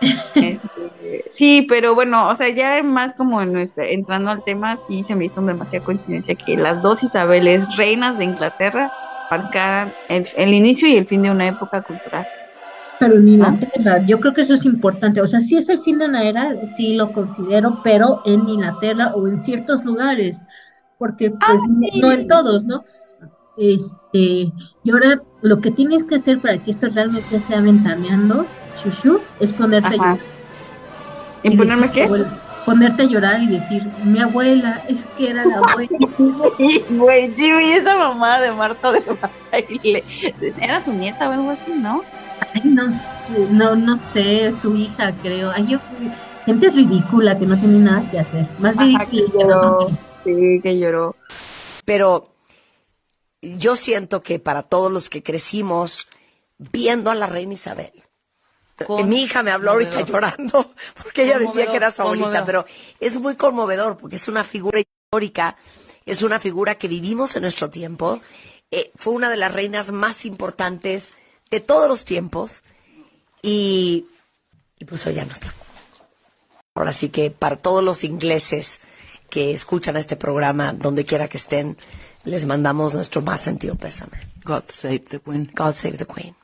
Este, 0.34 1.24
sí, 1.28 1.66
pero 1.68 1.94
bueno, 1.94 2.28
o 2.28 2.34
sea, 2.36 2.48
ya 2.50 2.82
más 2.84 3.14
como 3.14 3.42
en 3.42 3.52
nuestra- 3.52 3.88
entrando 3.88 4.30
al 4.30 4.42
tema, 4.44 4.76
sí 4.76 5.02
se 5.02 5.16
me 5.16 5.24
hizo 5.24 5.40
demasiada 5.42 5.84
coincidencia 5.84 6.34
que 6.36 6.56
las 6.56 6.80
dos 6.82 7.02
Isabeles, 7.02 7.66
reinas 7.76 8.18
de 8.18 8.24
Inglaterra, 8.24 8.92
marcaran 9.30 9.96
el, 10.08 10.26
el 10.36 10.54
inicio 10.54 10.88
y 10.88 10.96
el 10.96 11.06
fin 11.06 11.22
de 11.22 11.30
una 11.30 11.48
época 11.48 11.82
cultural. 11.82 12.26
Pero 12.98 13.16
en 13.18 13.28
Inglaterra, 13.28 14.02
yo 14.06 14.18
creo 14.18 14.34
que 14.34 14.40
eso 14.40 14.54
es 14.54 14.64
importante. 14.64 15.20
O 15.20 15.26
sea, 15.26 15.40
sí 15.40 15.56
es 15.56 15.68
el 15.68 15.78
fin 15.78 15.98
de 15.98 16.06
una 16.06 16.24
era, 16.24 16.50
sí 16.66 16.94
lo 16.96 17.12
considero, 17.12 17.80
pero 17.82 18.22
en 18.24 18.48
Inglaterra 18.48 19.12
o 19.14 19.28
en 19.28 19.38
ciertos 19.38 19.84
lugares, 19.84 20.44
porque 20.98 21.30
pues 21.30 21.60
sí. 21.62 22.00
no 22.00 22.12
en 22.12 22.28
todos, 22.28 22.64
¿no? 22.64 22.84
Este, 23.56 24.52
y 24.84 24.90
ahora 24.92 25.22
lo 25.42 25.60
que 25.60 25.70
tienes 25.70 26.04
que 26.04 26.16
hacer 26.16 26.38
para 26.38 26.58
que 26.58 26.70
esto 26.70 26.88
realmente 26.90 27.40
sea 27.40 27.60
ventaneando, 27.60 28.46
Shushu, 28.76 29.20
es 29.40 29.52
ponerte 29.52 29.88
a 29.88 29.96
llorar. 29.96 30.18
¿Y 31.42 31.50
decir, 31.50 31.58
ponerme 31.58 31.90
qué? 31.90 32.08
ponerte 32.64 33.04
a 33.04 33.06
llorar 33.06 33.42
y 33.42 33.46
decir, 33.46 33.88
mi 34.04 34.20
abuela, 34.20 34.84
es 34.88 35.06
que 35.16 35.30
era 35.30 35.44
la 35.44 35.56
abuela. 35.56 35.88
Sí, 36.58 36.84
güey, 36.90 37.34
sí, 37.34 37.50
vi 37.50 37.72
esa 37.72 37.96
mamá 37.96 38.40
de 38.40 38.52
Marta 38.52 38.92
de 38.92 39.02
baile. 39.50 40.04
Era 40.60 40.80
su 40.80 40.92
nieta 40.92 41.28
o 41.28 41.32
algo 41.32 41.50
así, 41.50 41.72
¿no? 41.72 42.02
Ay, 42.54 42.62
no 42.64 42.90
sé, 42.90 43.46
no, 43.50 43.74
no 43.74 43.96
sé, 43.96 44.52
su 44.52 44.76
hija, 44.76 45.14
creo. 45.22 45.50
Ay, 45.50 45.66
yo, 45.68 45.78
gente 46.44 46.68
ridícula 46.70 47.38
que 47.38 47.46
no 47.46 47.56
tiene 47.56 47.78
nada 47.78 48.10
que 48.10 48.20
hacer. 48.20 48.46
Más 48.58 48.78
Ajá, 48.78 48.84
ridícula 48.84 49.06
que 49.10 49.38
que 49.38 49.44
no 49.44 49.56
son. 49.56 49.98
Sí, 50.36 50.60
que 50.62 50.78
lloró. 50.78 51.16
Pero 51.84 52.34
yo 53.42 53.76
siento 53.76 54.22
que 54.22 54.38
para 54.38 54.62
todos 54.62 54.90
los 54.92 55.10
que 55.10 55.22
crecimos 55.22 56.08
viendo 56.58 57.10
a 57.10 57.14
la 57.14 57.26
reina 57.26 57.54
Isabel, 57.54 57.92
Con- 58.86 59.08
mi 59.08 59.22
hija 59.22 59.42
me 59.42 59.50
habló 59.50 59.72
ahorita 59.72 59.92
conmovedor. 60.02 60.12
llorando 60.36 60.72
porque 61.02 61.24
ella 61.24 61.38
decía 61.38 61.66
que 61.70 61.76
era 61.76 61.90
su 61.90 62.02
abuelita, 62.02 62.26
conmovedor. 62.44 62.46
pero 62.46 62.66
es 63.00 63.20
muy 63.20 63.36
conmovedor 63.36 63.96
porque 63.98 64.16
es 64.16 64.28
una 64.28 64.44
figura 64.44 64.80
histórica, 64.80 65.56
es 66.06 66.22
una 66.22 66.38
figura 66.40 66.76
que 66.76 66.88
vivimos 66.88 67.34
en 67.36 67.42
nuestro 67.42 67.70
tiempo, 67.70 68.20
eh, 68.70 68.90
fue 68.96 69.14
una 69.14 69.30
de 69.30 69.36
las 69.36 69.52
reinas 69.52 69.92
más 69.92 70.24
importantes 70.24 71.14
de 71.50 71.60
todos 71.60 71.88
los 71.88 72.04
tiempos 72.04 72.62
y, 73.42 74.06
y 74.78 74.84
pues 74.84 75.06
hoy 75.06 75.14
ya 75.14 75.24
no 75.24 75.32
está. 75.32 75.54
Ahora 76.74 76.92
sí 76.92 77.08
que 77.08 77.30
para 77.30 77.56
todos 77.56 77.82
los 77.82 78.04
ingleses 78.04 78.80
que 79.30 79.52
escuchan 79.52 79.96
este 79.96 80.16
programa, 80.16 80.72
donde 80.72 81.04
quiera 81.04 81.28
que 81.28 81.36
estén, 81.36 81.76
les 82.24 82.46
mandamos 82.46 82.94
nuestro 82.94 83.22
más 83.22 83.40
sentido 83.40 83.74
pésame. 83.76 84.18
God 84.44 84.64
save 84.68 85.00
the 85.00 85.20
Queen. 85.20 85.50
God 85.54 85.74
save 85.74 85.96
the 85.98 86.06
Queen. 86.06 86.34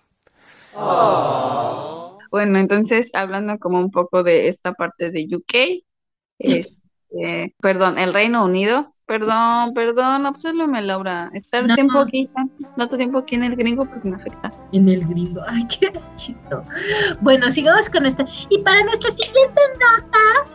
Bueno, 2.30 2.58
entonces, 2.58 3.10
hablando 3.14 3.58
como 3.58 3.78
un 3.78 3.90
poco 3.90 4.22
de 4.22 4.48
esta 4.48 4.72
parte 4.72 5.10
de 5.10 5.28
UK, 5.36 5.84
este, 6.38 7.54
perdón, 7.60 7.98
el 7.98 8.12
Reino 8.12 8.44
Unido, 8.44 8.92
perdón, 9.06 9.72
perdón, 9.74 10.26
obsérvame, 10.26 10.82
Laura, 10.82 11.30
estar 11.34 11.66
No. 11.66 11.74
tiempo 11.74 12.00
aquí, 12.00 12.28
tanto 12.76 12.96
tiempo 12.96 13.18
aquí 13.18 13.36
en 13.36 13.44
el 13.44 13.56
gringo, 13.56 13.84
pues 13.86 14.04
me 14.04 14.16
afecta. 14.16 14.50
en 14.72 14.88
el 14.88 15.04
gringo. 15.04 15.42
Ay, 15.46 15.64
qué 15.80 15.92
chido. 16.16 16.64
Bueno, 17.20 17.50
sigamos 17.50 17.88
con 17.88 18.04
esta. 18.06 18.24
Y 18.48 18.58
para 18.58 18.82
nuestra 18.82 19.10
siguiente 19.10 19.60
nota, 19.78 20.50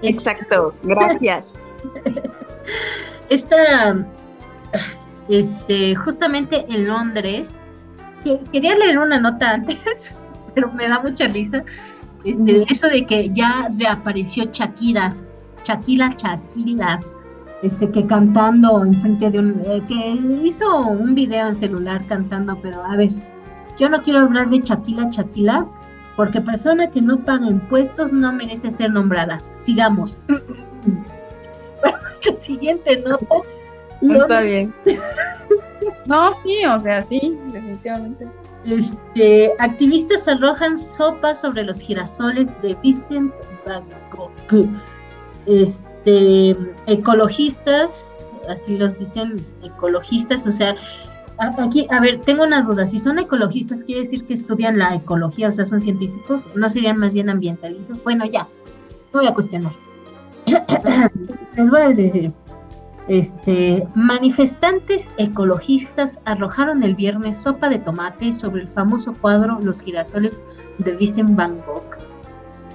Exacto, 0.00 0.72
gracias. 0.84 1.58
esta, 3.28 3.96
este, 5.28 5.94
justamente 5.96 6.64
en 6.68 6.86
Londres, 6.86 7.60
que- 8.24 8.40
quería 8.52 8.74
leer 8.76 8.98
una 8.98 9.18
nota 9.18 9.50
antes, 9.52 10.16
pero 10.54 10.72
me 10.72 10.88
da 10.88 11.00
mucha 11.00 11.26
risa. 11.28 11.62
Este, 12.24 12.64
eso 12.68 12.88
de 12.88 13.06
que 13.06 13.30
ya 13.30 13.68
reapareció 13.78 14.44
Shakira, 14.50 15.14
Shakira, 15.64 16.10
Shakira, 16.16 17.00
este, 17.62 17.90
que 17.90 18.06
cantando 18.06 18.84
enfrente 18.84 19.30
de 19.30 19.38
un, 19.38 19.62
eh, 19.66 19.82
que 19.88 20.10
hizo 20.44 20.80
un 20.80 21.14
video 21.14 21.48
en 21.48 21.56
celular 21.56 22.04
cantando, 22.06 22.58
pero 22.60 22.84
a 22.84 22.96
ver, 22.96 23.10
yo 23.78 23.88
no 23.88 24.02
quiero 24.02 24.20
hablar 24.20 24.50
de 24.50 24.58
Shakira, 24.58 25.04
Shakira, 25.10 25.66
porque 26.16 26.40
persona 26.40 26.88
que 26.90 27.00
no 27.00 27.18
paga 27.24 27.46
impuestos 27.46 28.12
no 28.12 28.32
merece 28.32 28.72
ser 28.72 28.90
nombrada. 28.90 29.40
Sigamos. 29.54 30.18
Siguiente 32.36 32.96
nota. 32.98 33.36
Está 34.02 34.40
bien. 34.42 34.74
No, 36.06 36.32
sí, 36.32 36.64
o 36.64 36.80
sea, 36.80 37.02
sí, 37.02 37.38
definitivamente. 37.52 38.26
Este, 38.64 39.52
activistas 39.58 40.26
arrojan 40.26 40.76
sopa 40.76 41.34
sobre 41.34 41.64
los 41.64 41.80
girasoles 41.80 42.48
de 42.62 42.74
Vincent 42.82 43.32
Van 43.66 43.84
Gogh. 44.10 44.68
Este, 45.46 46.56
ecologistas, 46.86 48.28
así 48.48 48.76
los 48.76 48.98
dicen, 48.98 49.44
ecologistas, 49.62 50.46
o 50.46 50.52
sea, 50.52 50.74
aquí, 51.58 51.86
a 51.90 52.00
ver, 52.00 52.20
tengo 52.20 52.44
una 52.44 52.62
duda, 52.62 52.86
si 52.86 52.98
son 52.98 53.18
ecologistas, 53.18 53.84
quiere 53.84 54.00
decir 54.00 54.24
que 54.24 54.34
estudian 54.34 54.78
la 54.78 54.94
ecología, 54.94 55.48
o 55.48 55.52
sea, 55.52 55.66
son 55.66 55.80
científicos, 55.80 56.46
no 56.54 56.68
serían 56.68 56.98
más 56.98 57.14
bien 57.14 57.30
ambientalistas. 57.30 58.02
Bueno, 58.02 58.24
ya, 58.24 58.48
no 59.12 59.20
voy 59.20 59.26
a 59.26 59.34
cuestionar. 59.34 59.72
Les 61.56 61.70
voy 61.70 61.80
a 61.80 61.88
decir, 61.88 62.32
este, 63.08 63.86
manifestantes 63.94 65.12
ecologistas 65.16 66.20
arrojaron 66.24 66.82
el 66.82 66.94
viernes 66.94 67.38
sopa 67.38 67.68
de 67.68 67.78
tomate 67.78 68.32
sobre 68.32 68.62
el 68.62 68.68
famoso 68.68 69.14
cuadro 69.14 69.58
Los 69.62 69.80
girasoles 69.80 70.44
de 70.78 70.94
Vincent 70.96 71.34
Van 71.34 71.60
Gogh, 71.66 71.96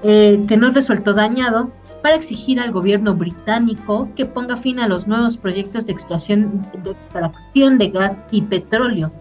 eh, 0.03 0.43
que 0.47 0.57
no 0.57 0.71
resultó 0.71 1.13
dañado, 1.13 1.71
para 2.01 2.15
exigir 2.15 2.59
al 2.59 2.71
gobierno 2.71 3.15
británico 3.15 4.09
que 4.15 4.25
ponga 4.25 4.57
fin 4.57 4.79
a 4.79 4.87
los 4.89 5.07
nuevos 5.07 5.37
proyectos 5.37 5.85
de 5.85 5.93
extracción 5.93 6.61
de, 6.83 6.91
extracción 6.91 7.77
de 7.77 7.89
gas 7.89 8.25
y 8.29 8.41
petróleo. 8.41 9.11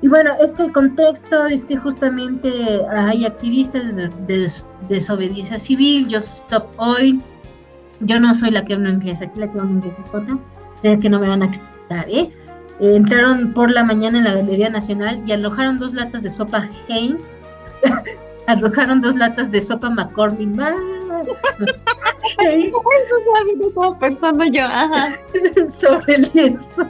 Y 0.00 0.08
bueno, 0.08 0.30
este 0.40 0.70
contexto 0.70 1.46
es 1.46 1.64
que 1.64 1.76
justamente 1.76 2.86
hay 2.90 3.26
activistas 3.26 3.94
de, 3.94 4.50
desobediencia 4.88 5.58
civil, 5.58 6.06
Just 6.10 6.44
Stop 6.44 6.68
Oil. 6.78 7.20
Yo 8.00 8.18
no 8.18 8.34
soy 8.34 8.50
la 8.50 8.64
que 8.64 8.74
hablo 8.74 8.88
inglés, 8.88 9.20
aquí 9.20 9.38
la 9.38 9.50
que 9.50 9.58
hablo 9.58 9.72
inglés 9.72 9.96
es 10.02 10.08
otra, 10.08 10.38
que 10.82 11.08
no 11.08 11.20
me 11.20 11.28
van 11.28 11.42
a 11.42 11.50
quitar, 11.50 12.08
¿eh? 12.08 12.30
¿eh? 12.80 12.96
Entraron 12.96 13.52
por 13.52 13.70
la 13.70 13.84
mañana 13.84 14.18
en 14.18 14.24
la 14.24 14.34
Galería 14.34 14.70
Nacional 14.70 15.22
y 15.26 15.32
alojaron 15.32 15.76
dos 15.76 15.92
latas 15.92 16.22
de 16.22 16.30
sopa 16.30 16.68
Heinz, 16.88 17.36
arrojaron 18.46 19.00
dos 19.00 19.16
latas 19.16 19.50
de 19.50 19.60
sopa 19.60 19.90
McCormick. 19.90 20.48
estaba 23.68 23.98
pensando 23.98 24.44
yo, 24.46 24.62
sobre 25.68 26.14
el 26.14 26.30
lienzo 26.32 26.88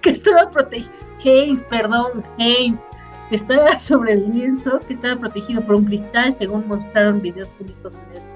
que 0.00 0.10
estaba 0.10 0.50
protegido 0.50 0.92
Haynes, 1.24 1.62
perdón, 1.64 2.22
Haynes, 2.38 2.88
que 3.28 3.36
estaba 3.36 3.78
sobre 3.80 4.14
el 4.14 4.32
lienzo, 4.32 4.80
que 4.80 4.94
estaba 4.94 5.20
protegido 5.20 5.62
por 5.62 5.76
un 5.76 5.84
cristal, 5.84 6.32
según 6.32 6.66
mostraron 6.66 7.20
videos 7.20 7.48
públicos 7.48 7.94
en 7.94 8.00
sociales. 8.00 8.31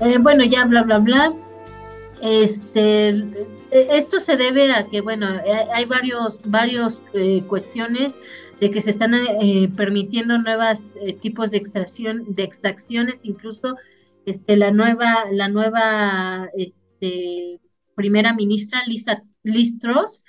Eh, 0.00 0.18
bueno, 0.18 0.44
ya 0.44 0.64
bla, 0.64 0.82
bla, 0.82 0.98
bla. 0.98 1.34
Este, 2.22 3.08
eh, 3.08 3.46
esto 3.70 4.20
se 4.20 4.36
debe 4.36 4.72
a 4.72 4.86
que, 4.86 5.00
bueno, 5.00 5.26
eh, 5.36 5.66
hay 5.72 5.84
varios, 5.84 6.40
varios 6.44 7.00
cuestiones 7.46 8.16
de 8.60 8.70
que 8.70 8.80
se 8.80 8.90
están 8.90 9.12
permitiendo 9.76 10.38
nuevos 10.38 10.94
tipos 11.20 11.52
de 11.52 11.58
extracción, 11.58 12.34
de 12.34 12.42
extracciones, 12.42 13.24
incluso 13.24 13.76
este, 14.26 14.56
la 14.56 14.72
nueva, 14.72 15.26
la 15.30 15.48
nueva 15.48 16.48
este, 16.54 17.60
primera 17.94 18.34
ministra 18.34 18.82
Lisa 18.86 19.22
Listros 19.42 20.24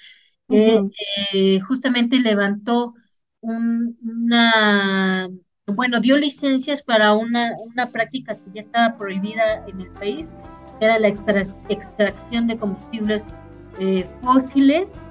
eh, 0.50 1.60
justamente 1.68 2.20
levantó 2.20 2.96
una, 3.42 5.30
bueno, 5.70 6.00
dio 6.00 6.18
licencias 6.18 6.82
para 6.82 7.14
una, 7.14 7.54
una 7.66 7.88
práctica 7.88 8.36
que 8.36 8.52
ya 8.54 8.62
estaba 8.62 8.98
prohibida 8.98 9.66
en 9.68 9.82
el 9.82 9.90
país, 9.92 10.34
que 10.80 10.86
era 10.86 11.00
la 11.00 11.08
extracción 11.08 12.48
de 12.48 12.58
combustibles 12.58 13.28
eh, 13.80 14.08
fósiles. 14.22 15.04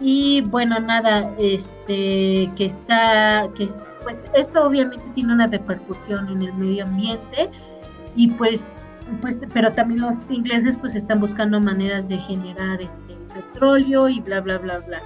Y 0.00 0.40
bueno, 0.42 0.80
nada, 0.80 1.30
este, 1.38 2.50
que 2.56 2.66
está, 2.66 3.50
que 3.54 3.68
pues 4.02 4.26
esto 4.34 4.64
obviamente 4.64 5.04
tiene 5.14 5.34
una 5.34 5.46
repercusión 5.46 6.28
en 6.28 6.42
el 6.42 6.54
medio 6.54 6.84
ambiente 6.84 7.50
y 8.16 8.28
pues, 8.28 8.74
pues, 9.20 9.38
pero 9.52 9.72
también 9.72 10.00
los 10.00 10.30
ingleses 10.30 10.76
pues 10.78 10.94
están 10.94 11.20
buscando 11.20 11.60
maneras 11.60 12.08
de 12.08 12.16
generar 12.16 12.80
este, 12.80 13.14
petróleo 13.34 14.08
y 14.08 14.20
bla, 14.20 14.40
bla, 14.40 14.58
bla, 14.58 14.78
bla. 14.78 15.02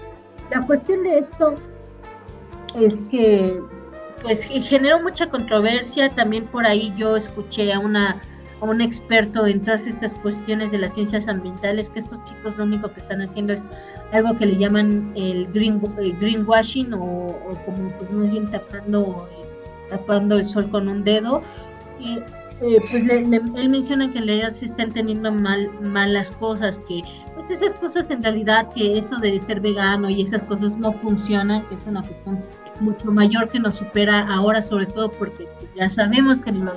La 0.51 0.65
cuestión 0.65 1.03
de 1.03 1.19
esto 1.19 1.57
es 2.79 2.95
que 3.11 3.61
pues 4.25 4.45
generó 4.45 5.01
mucha 5.01 5.29
controversia, 5.29 6.09
también 6.09 6.47
por 6.47 6.67
ahí 6.67 6.93
yo 6.97 7.17
escuché 7.17 7.73
a 7.73 7.79
una 7.79 8.21
un 8.71 8.81
experto 8.81 9.47
en 9.47 9.61
todas 9.63 9.87
estas 9.87 10.15
cuestiones 10.17 10.71
de 10.71 10.79
las 10.79 10.95
ciencias 10.95 11.29
ambientales, 11.29 11.91
que 11.91 12.01
estos 12.01 12.23
chicos 12.25 12.57
lo 12.57 12.65
único 12.65 12.91
que 12.93 13.01
están 13.01 13.21
haciendo 13.21 13.53
es 13.53 13.69
algo 14.13 14.37
que 14.37 14.47
le 14.47 14.57
llaman 14.57 15.13
el 15.17 15.47
green, 15.53 15.81
greenwashing 16.21 16.93
o, 16.95 17.27
como 17.65 17.91
pues 17.99 18.11
más 18.11 18.31
bien 18.31 18.51
tapando, 18.51 19.29
tapando 19.89 20.39
el 20.39 20.49
sol 20.49 20.69
con 20.71 20.89
un 20.89 21.05
dedo. 21.05 21.43
Y, 22.01 22.19
eh, 22.63 22.81
pues 22.91 23.09
él 23.09 23.27
menciona 23.71 24.11
que 24.13 24.19
en 24.19 24.27
realidad 24.27 24.51
se 24.51 24.67
están 24.67 24.91
teniendo 24.91 25.31
mal, 25.33 25.71
malas 25.81 26.31
cosas, 26.33 26.79
que 26.89 27.03
pues 27.35 27.51
esas 27.51 27.75
cosas 27.75 28.11
en 28.11 28.23
realidad, 28.23 28.69
que 28.75 28.99
eso 28.99 29.17
de 29.19 29.41
ser 29.41 29.61
vegano 29.61 30.11
y 30.11 30.23
esas 30.23 30.43
cosas 30.45 30.77
no 30.77 30.93
funcionan, 30.93 31.67
que 31.69 31.77
es 31.77 31.87
una 31.87 32.03
cuestión 32.03 32.43
mucho 32.81 33.11
mayor 33.11 33.49
que 33.49 33.59
nos 33.59 33.77
supera 33.77 34.27
ahora, 34.29 34.63
sobre 34.63 34.87
todo 34.87 35.11
porque 35.11 35.49
pues, 35.59 35.73
ya 35.75 35.89
sabemos 35.89 36.41
que 36.41 36.53
los, 36.53 36.75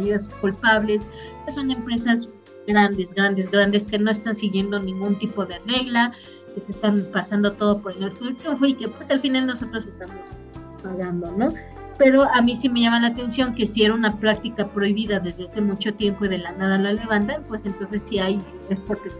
los 0.00 0.28
culpables 0.40 1.06
pues, 1.44 1.54
son 1.54 1.70
empresas 1.70 2.30
grandes, 2.66 3.14
grandes, 3.14 3.50
grandes 3.50 3.84
que 3.84 3.98
no 3.98 4.10
están 4.10 4.34
siguiendo 4.34 4.80
ningún 4.80 5.16
tipo 5.18 5.46
de 5.46 5.58
regla, 5.60 6.12
que 6.54 6.60
se 6.60 6.72
están 6.72 7.06
pasando 7.12 7.52
todo 7.52 7.80
por 7.80 7.92
el 7.92 8.00
norte 8.00 8.24
del 8.24 8.36
triunfo 8.36 8.66
y 8.66 8.74
que 8.74 8.88
pues 8.88 9.10
al 9.10 9.20
final 9.20 9.46
nosotros 9.46 9.86
estamos 9.86 10.38
pagando, 10.82 11.30
¿no? 11.32 11.50
pero 11.98 12.24
a 12.24 12.42
mí 12.42 12.54
sí 12.56 12.68
me 12.68 12.82
llama 12.82 13.00
la 13.00 13.08
atención 13.08 13.54
que 13.54 13.66
si 13.66 13.84
era 13.84 13.94
una 13.94 14.18
práctica 14.18 14.68
prohibida 14.68 15.18
desde 15.20 15.44
hace 15.44 15.60
mucho 15.60 15.94
tiempo 15.94 16.24
y 16.24 16.28
de 16.28 16.38
la 16.38 16.52
nada 16.52 16.78
la 16.78 16.92
levantan, 16.92 17.42
pues 17.48 17.64
entonces 17.64 18.02
sí 18.02 18.18
hay, 18.18 18.38
es 18.68 18.80
porque 18.80 19.10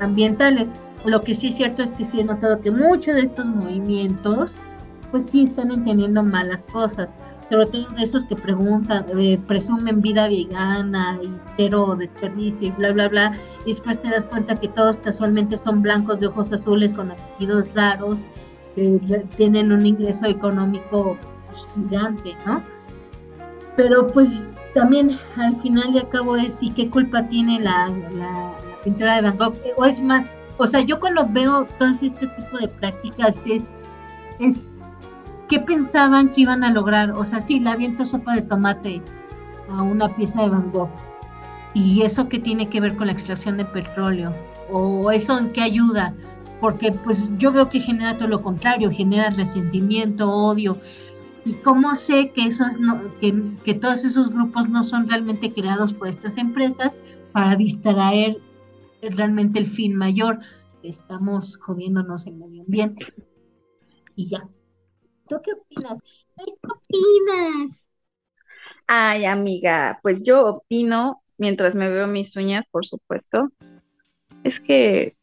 ambientales. 0.00 0.74
Lo 1.04 1.22
que 1.22 1.34
sí 1.34 1.48
es 1.48 1.56
cierto 1.56 1.82
es 1.82 1.92
que 1.92 2.04
sí 2.04 2.20
he 2.20 2.24
notado 2.24 2.60
que 2.60 2.70
muchos 2.70 3.16
de 3.16 3.22
estos 3.22 3.46
movimientos 3.46 4.60
pues 5.10 5.28
sí 5.28 5.42
están 5.42 5.70
entendiendo 5.70 6.22
malas 6.22 6.64
cosas, 6.64 7.18
sobre 7.50 7.66
todo 7.66 7.90
de 7.90 8.02
esos 8.02 8.24
que 8.24 8.34
preguntan, 8.34 9.04
eh, 9.18 9.38
presumen 9.46 10.00
vida 10.00 10.26
vegana 10.26 11.18
y 11.22 11.30
cero 11.54 11.94
desperdicio 11.98 12.68
y 12.68 12.70
bla, 12.70 12.92
bla, 12.92 13.08
bla, 13.08 13.32
y 13.66 13.70
después 13.72 14.00
te 14.00 14.08
das 14.08 14.26
cuenta 14.26 14.58
que 14.58 14.68
todos 14.68 15.00
casualmente 15.00 15.58
son 15.58 15.82
blancos 15.82 16.20
de 16.20 16.28
ojos 16.28 16.50
azules 16.50 16.94
con 16.94 17.10
apellidos 17.10 17.68
raros 17.74 18.24
tienen 19.36 19.72
un 19.72 19.84
ingreso 19.84 20.26
económico 20.26 21.16
gigante, 21.74 22.34
¿no? 22.46 22.62
Pero 23.76 24.06
pues 24.08 24.42
también 24.74 25.18
al 25.36 25.56
final 25.60 25.94
y 25.94 25.98
al 25.98 26.08
cabo 26.08 26.36
es, 26.36 26.62
¿y 26.62 26.70
qué 26.70 26.88
culpa 26.88 27.26
tiene 27.28 27.60
la, 27.60 27.88
la, 28.14 28.54
pintura 28.82 29.16
de 29.16 29.22
Van 29.22 29.36
Gogh? 29.36 29.54
O 29.76 29.84
es 29.84 30.00
más, 30.00 30.30
o 30.62 30.66
sea, 30.66 30.80
yo 30.80 31.00
cuando 31.00 31.26
veo 31.28 31.66
todo 31.78 31.88
este 31.88 32.26
tipo 32.26 32.58
de 32.58 32.68
prácticas 32.68 33.40
es, 33.46 33.70
es, 34.38 34.68
¿qué 35.48 35.58
pensaban 35.60 36.28
que 36.30 36.42
iban 36.42 36.64
a 36.64 36.70
lograr? 36.70 37.10
O 37.12 37.24
sea, 37.24 37.40
sí, 37.40 37.60
le 37.60 37.70
aviento 37.70 38.06
sopa 38.06 38.34
de 38.34 38.42
tomate 38.42 39.02
a 39.68 39.82
una 39.82 40.14
pieza 40.14 40.42
de 40.42 40.48
Van 40.48 40.70
Gogh. 40.72 40.90
¿Y 41.74 42.02
eso 42.02 42.28
qué 42.28 42.38
tiene 42.38 42.68
que 42.68 42.80
ver 42.80 42.96
con 42.96 43.06
la 43.06 43.12
extracción 43.12 43.56
de 43.56 43.64
petróleo? 43.64 44.34
¿O 44.70 45.10
eso 45.10 45.38
en 45.38 45.50
qué 45.50 45.62
ayuda? 45.62 46.14
porque 46.62 46.92
pues 46.92 47.28
yo 47.38 47.50
veo 47.50 47.68
que 47.68 47.80
genera 47.80 48.16
todo 48.16 48.28
lo 48.28 48.40
contrario, 48.40 48.88
genera 48.92 49.30
resentimiento, 49.30 50.30
odio. 50.30 50.78
¿Y 51.44 51.54
cómo 51.54 51.96
sé 51.96 52.30
que, 52.30 52.46
esos 52.46 52.78
que, 53.20 53.74
todos 53.74 54.04
esos 54.04 54.30
grupos 54.30 54.68
no 54.68 54.84
son 54.84 55.08
realmente 55.08 55.52
creados 55.52 55.92
por 55.92 56.06
estas 56.06 56.38
empresas 56.38 57.00
para 57.32 57.56
distraer 57.56 58.38
realmente 59.10 59.58
el 59.58 59.66
fin 59.66 59.94
mayor? 59.94 60.40
Estamos 60.82 61.56
jodiéndonos 61.58 62.26
el 62.26 62.34
medio 62.34 62.62
ambiente. 62.62 63.06
Y 64.16 64.28
ya. 64.28 64.48
¿Tú 65.28 65.36
qué 65.44 65.52
opinas? 65.52 65.98
¿Qué 66.36 66.52
opinas? 66.68 67.86
Ay, 68.86 69.24
amiga, 69.24 69.98
pues 70.02 70.22
yo 70.22 70.46
opino, 70.46 71.22
mientras 71.38 71.74
me 71.74 71.88
veo 71.88 72.06
mis 72.06 72.36
uñas, 72.36 72.64
por 72.70 72.84
supuesto, 72.84 73.48
es 74.44 74.60
que 74.60 75.16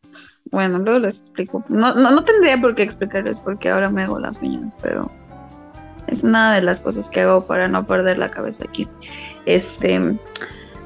bueno, 0.51 0.79
luego 0.79 0.99
les 0.99 1.19
explico. 1.19 1.63
No, 1.69 1.93
no, 1.93 2.11
no 2.11 2.23
tendría 2.23 2.59
por 2.59 2.75
qué 2.75 2.83
explicarles 2.83 3.39
porque 3.39 3.69
ahora 3.69 3.89
me 3.89 4.03
hago 4.03 4.19
las 4.19 4.41
uñas, 4.41 4.75
pero 4.81 5.11
es 6.07 6.23
una 6.23 6.55
de 6.55 6.61
las 6.61 6.81
cosas 6.81 7.09
que 7.09 7.21
hago 7.21 7.41
para 7.45 7.67
no 7.67 7.85
perder 7.85 8.17
la 8.17 8.29
cabeza 8.29 8.63
aquí. 8.67 8.87
Este, 9.45 10.17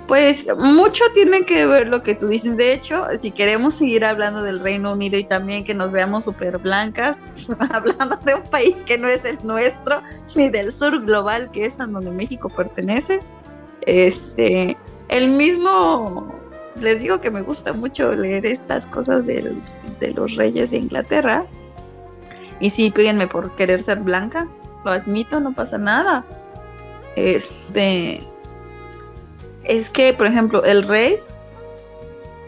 pues 0.08 0.48
mucho 0.58 1.04
tiene 1.14 1.46
que 1.46 1.66
ver 1.66 1.88
lo 1.88 2.04
que 2.04 2.16
tú 2.16 2.28
dices. 2.28 2.58
De 2.58 2.74
hecho, 2.74 3.06
si 3.18 3.32
queremos 3.32 3.76
seguir 3.76 4.04
hablando 4.04 4.44
del 4.44 4.60
Reino 4.60 4.94
Unido 4.94 5.18
y 5.18 5.24
también 5.24 5.64
que 5.64 5.74
nos 5.74 5.92
veamos 5.92 6.26
súper 6.26 6.58
blancas, 6.58 7.22
hablando 7.72 8.18
de 8.26 8.36
un 8.36 8.44
país 8.44 8.76
que 8.86 8.98
no 8.98 9.08
es 9.08 9.24
el 9.26 9.40
nuestro, 9.44 10.02
ni 10.36 10.50
del 10.50 10.72
sur 10.72 11.04
global, 11.06 11.50
que 11.52 11.66
es 11.66 11.80
a 11.80 11.86
donde 11.86 12.12
México 12.12 12.50
pertenece, 12.50 13.22
este, 13.86 14.78
el 15.10 15.30
mismo 15.30 16.34
les 16.80 17.02
digo 17.02 17.22
que 17.22 17.30
me 17.30 17.42
gusta 17.42 17.72
mucho 17.72 18.14
leer 18.14 18.46
estas 18.46 18.86
cosas 18.88 19.26
de 19.26 19.56
los 20.16 20.36
reyes 20.36 20.72
de 20.72 20.78
Inglaterra. 20.78 21.46
Y 22.60 22.70
sí, 22.70 22.92
pídenme 22.92 23.28
por 23.28 23.56
querer 23.56 23.82
ser 23.82 24.00
blanca, 24.00 24.48
lo 24.84 24.92
admito, 24.92 25.40
no 25.40 25.54
pasa 25.54 25.78
nada. 25.78 26.26
Este 27.16 28.24
es 29.64 29.90
que, 29.90 30.14
por 30.14 30.28
ejemplo, 30.28 30.64
el 30.64 30.88
rey 30.88 31.18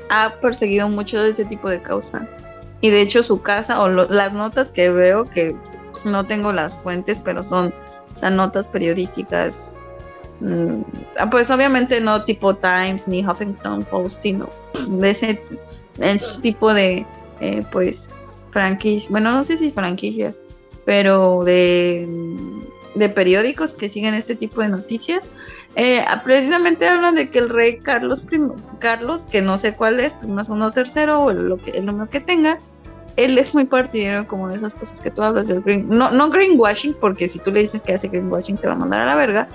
ha 0.10 0.36
perseguido 0.42 0.90
mucho 0.90 1.22
de 1.22 1.30
ese 1.30 1.46
tipo 1.46 1.70
de 1.70 1.82
causas. 1.82 2.40
Y 2.82 2.90
de 2.90 3.02
hecho 3.02 3.24
su 3.24 3.42
casa 3.42 3.82
o 3.82 3.88
las 3.88 4.34
notas 4.34 4.70
que 4.70 4.90
veo, 4.90 5.26
que 5.26 5.56
no 6.04 6.26
tengo 6.26 6.52
las 6.52 6.76
fuentes, 6.76 7.20
pero 7.20 7.42
son 7.42 7.74
notas 8.32 8.68
periodísticas 8.68 9.80
Mm, 10.40 10.82
ah, 11.18 11.30
pues 11.30 11.50
obviamente 11.50 12.02
no 12.02 12.24
tipo 12.26 12.56
Times 12.56 13.08
ni 13.08 13.26
Huffington 13.26 13.84
Post, 13.84 14.22
sino 14.22 14.50
de 14.88 15.10
ese 15.10 15.42
tipo 16.42 16.74
de, 16.74 17.06
eh, 17.40 17.64
pues, 17.72 18.10
franquicias, 18.52 19.10
bueno, 19.10 19.32
no 19.32 19.44
sé 19.44 19.58
si 19.58 19.72
franquicias, 19.72 20.40
pero 20.84 21.44
de 21.44 22.08
periódicos 23.14 23.74
que 23.74 23.90
siguen 23.90 24.14
este 24.14 24.36
tipo 24.36 24.62
de 24.62 24.70
noticias. 24.70 25.30
Eh, 25.76 26.06
precisamente 26.24 26.88
hablan 26.88 27.16
de 27.16 27.30
que 27.30 27.40
el 27.40 27.50
rey 27.50 27.80
Carlos, 27.80 28.24
Carlos, 28.80 29.26
que 29.26 29.42
no 29.42 29.58
sé 29.58 29.74
cuál 29.74 30.00
es, 30.00 30.14
primero, 30.14 30.44
segundo, 30.44 30.72
tercero, 30.72 31.24
o 31.24 31.34
lo 31.34 31.58
que, 31.58 31.72
el 31.72 31.86
número 31.86 32.10
que 32.10 32.22
tenga, 32.22 32.60
él 33.18 33.38
es 33.38 33.54
muy 33.54 33.66
partidario 33.66 34.28
como 34.28 34.48
de 34.48 34.58
esas 34.58 34.74
cosas 34.74 35.02
que 35.02 35.12
tú 35.12 35.22
hablas 35.22 35.48
del 35.48 35.62
green, 35.62 35.88
no, 35.90 36.12
no 36.12 36.30
greenwashing, 36.30 36.94
porque 36.94 37.28
si 37.28 37.40
tú 37.40 37.52
le 37.52 37.62
dices 37.62 37.84
que 37.84 37.94
hace 37.94 38.08
greenwashing 38.08 38.58
te 38.58 38.68
va 38.68 38.74
a 38.74 38.78
mandar 38.78 39.02
a 39.02 39.06
la 39.06 39.16
verga, 39.16 39.48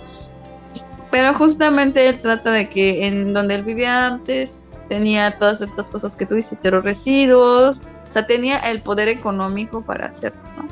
pero 1.11 1.35
justamente 1.35 2.07
él 2.07 2.21
trata 2.21 2.53
de 2.53 2.69
que 2.69 3.07
en 3.07 3.33
donde 3.33 3.57
él 3.57 3.63
vivía 3.63 4.07
antes 4.07 4.53
tenía 4.89 5.39
todas 5.39 5.61
estas 5.61 5.91
cosas 5.91 6.17
que 6.17 6.27
tú 6.27 6.35
dices, 6.35 6.59
cero 6.61 6.83
residuos, 6.83 7.81
o 8.09 8.11
sea, 8.11 8.27
tenía 8.27 8.59
el 8.59 8.81
poder 8.81 9.09
económico 9.09 9.83
para 9.83 10.07
hacerlo, 10.07 10.41
¿no? 10.57 10.69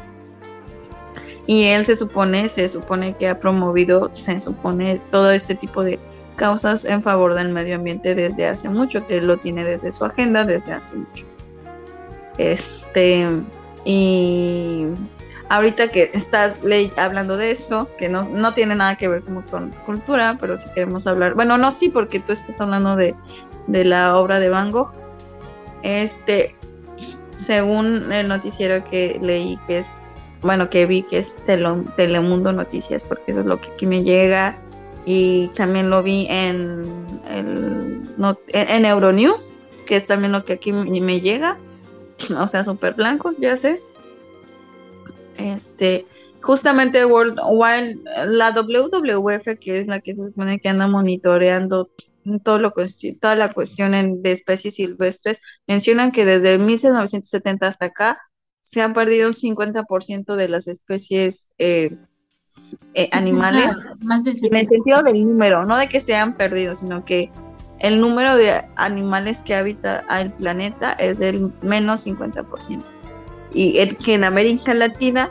Y 1.49 1.65
él 1.65 1.87
se 1.87 1.97
supone, 1.97 2.47
se 2.49 2.69
supone 2.69 3.17
que 3.17 3.27
ha 3.27 3.41
promovido, 3.41 4.11
se 4.11 4.39
supone 4.39 5.01
todo 5.11 5.31
este 5.31 5.55
tipo 5.55 5.83
de 5.83 5.99
causas 6.37 6.85
en 6.85 7.03
favor 7.03 7.33
del 7.33 7.49
medio 7.49 7.77
ambiente 7.77 8.15
desde 8.15 8.47
hace 8.47 8.69
mucho, 8.69 9.07
que 9.07 9.17
él 9.17 9.27
lo 9.27 9.39
tiene 9.39 9.65
desde 9.65 9.91
su 9.91 10.05
agenda 10.05 10.45
desde 10.45 10.75
hace 10.75 10.97
mucho. 10.97 11.25
Este, 12.37 13.27
y 13.87 14.89
ahorita 15.49 15.89
que 15.89 16.11
estás 16.13 16.61
hablando 16.99 17.39
de 17.39 17.51
esto, 17.51 17.89
que 17.97 18.11
no, 18.11 18.25
no, 18.25 18.53
tiene 18.53 18.75
nada 18.75 18.97
que 18.97 19.09
ver 19.09 19.23
como 19.23 19.43
con 19.47 19.71
cultura, 19.87 20.37
pero 20.39 20.59
si 20.59 20.69
queremos 20.73 21.07
hablar, 21.07 21.33
bueno, 21.33 21.57
no, 21.57 21.71
sí, 21.71 21.89
porque 21.89 22.21
tú 22.21 22.33
estás 22.33 22.61
hablando 22.61 22.95
de, 22.95 23.15
de 23.69 23.85
la 23.87 24.19
obra 24.19 24.39
de 24.39 24.51
Van 24.51 24.71
Gogh. 24.71 24.93
Este, 25.83 26.55
según 27.37 28.13
el 28.13 28.29
noticiero 28.29 28.85
que 28.85 29.19
leí, 29.23 29.59
que 29.67 29.79
es, 29.79 30.03
bueno, 30.43 30.71
que 30.71 30.87
vi 30.87 31.03
que 31.03 31.19
es 31.19 31.33
Telemundo 31.97 32.53
Noticias, 32.53 33.03
porque 33.03 33.33
eso 33.33 33.41
es 33.41 33.47
lo 33.47 33.61
que 33.61 33.71
aquí 33.71 33.87
me 33.87 34.05
llega, 34.05 34.59
y 35.05 35.49
también 35.49 35.91
lo 35.91 36.03
vi 36.03 36.27
en, 36.29 36.85
el, 37.29 38.03
en 38.53 38.85
Euronews, 38.85 39.51
que 39.87 39.97
es 39.97 40.07
también 40.07 40.33
lo 40.33 40.45
que 40.45 40.55
aquí 40.55 40.73
me 40.73 41.21
llega 41.21 41.57
o 42.39 42.49
sea, 42.49 42.65
súper 42.65 42.95
blancos, 42.95 43.39
ya 43.39 43.57
sé. 43.57 43.81
Este, 45.37 46.07
justamente 46.43 47.05
World 47.05 47.39
Wild, 47.49 48.05
la 48.27 48.51
WWF, 48.51 49.59
que 49.61 49.79
es 49.79 49.87
la 49.87 50.01
que 50.01 50.15
se 50.15 50.25
supone 50.25 50.59
que 50.59 50.69
anda 50.69 50.89
monitoreando 50.89 51.91
todo 52.43 52.59
lo, 52.59 52.75
toda 53.21 53.37
la 53.37 53.53
cuestión 53.53 54.23
de 54.23 54.33
especies 54.33 54.75
silvestres, 54.75 55.39
mencionan 55.67 56.13
que 56.13 56.25
desde 56.25 56.59
1970 56.59 57.67
hasta 57.67 57.87
acá 57.87 58.19
se 58.69 58.83
han 58.83 58.93
perdido 58.93 59.29
un 59.29 59.35
50% 59.35 60.37
de 60.37 60.49
las 60.49 60.69
especies 60.69 61.49
eh, 61.59 61.89
eh, 62.93 63.09
animales, 63.13 63.71
más 64.03 64.27
en 64.27 64.33
el 64.33 64.69
sentido 64.69 65.03
del 65.03 65.25
número, 65.27 65.65
no 65.65 65.79
de 65.79 65.89
que 65.89 66.01
se 66.01 66.15
han 66.15 66.37
perdido, 66.37 66.75
sino 66.75 67.03
que 67.03 67.31
el 67.79 67.99
número 67.99 68.37
de 68.37 68.63
animales 68.77 69.41
que 69.41 69.55
habita 69.55 70.05
el 70.21 70.33
planeta 70.33 70.93
es 70.93 71.19
del 71.19 71.51
menos 71.63 72.07
50%. 72.07 72.85
Y 73.55 73.89
que 73.89 74.13
en 74.13 74.25
América 74.25 74.75
Latina 74.75 75.31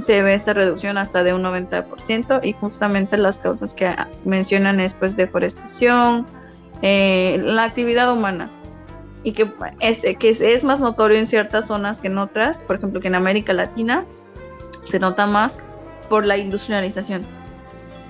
se 0.00 0.22
ve 0.22 0.34
esta 0.34 0.52
reducción 0.52 0.96
hasta 0.96 1.24
de 1.24 1.34
un 1.34 1.42
90% 1.42 2.38
y 2.44 2.52
justamente 2.52 3.16
las 3.16 3.38
causas 3.38 3.74
que 3.74 3.90
mencionan 4.24 4.78
es 4.78 4.94
pues 4.94 5.16
deforestación, 5.16 6.24
eh, 6.82 7.40
la 7.42 7.64
actividad 7.64 8.12
humana 8.12 8.48
y 9.26 9.32
que, 9.32 9.52
es, 9.80 10.02
que 10.20 10.28
es, 10.28 10.62
más 10.62 10.78
notorio 10.78 11.18
en 11.18 11.26
ciertas 11.26 11.66
zonas 11.66 11.98
que 11.98 12.06
en 12.06 12.16
otras, 12.16 12.60
por 12.60 12.76
ejemplo 12.76 13.00
que 13.00 13.08
en 13.08 13.16
América 13.16 13.52
Latina 13.52 14.06
se 14.84 15.00
nota 15.00 15.26
más 15.26 15.56
por 16.08 16.24
la 16.24 16.36
industrialización. 16.36 17.26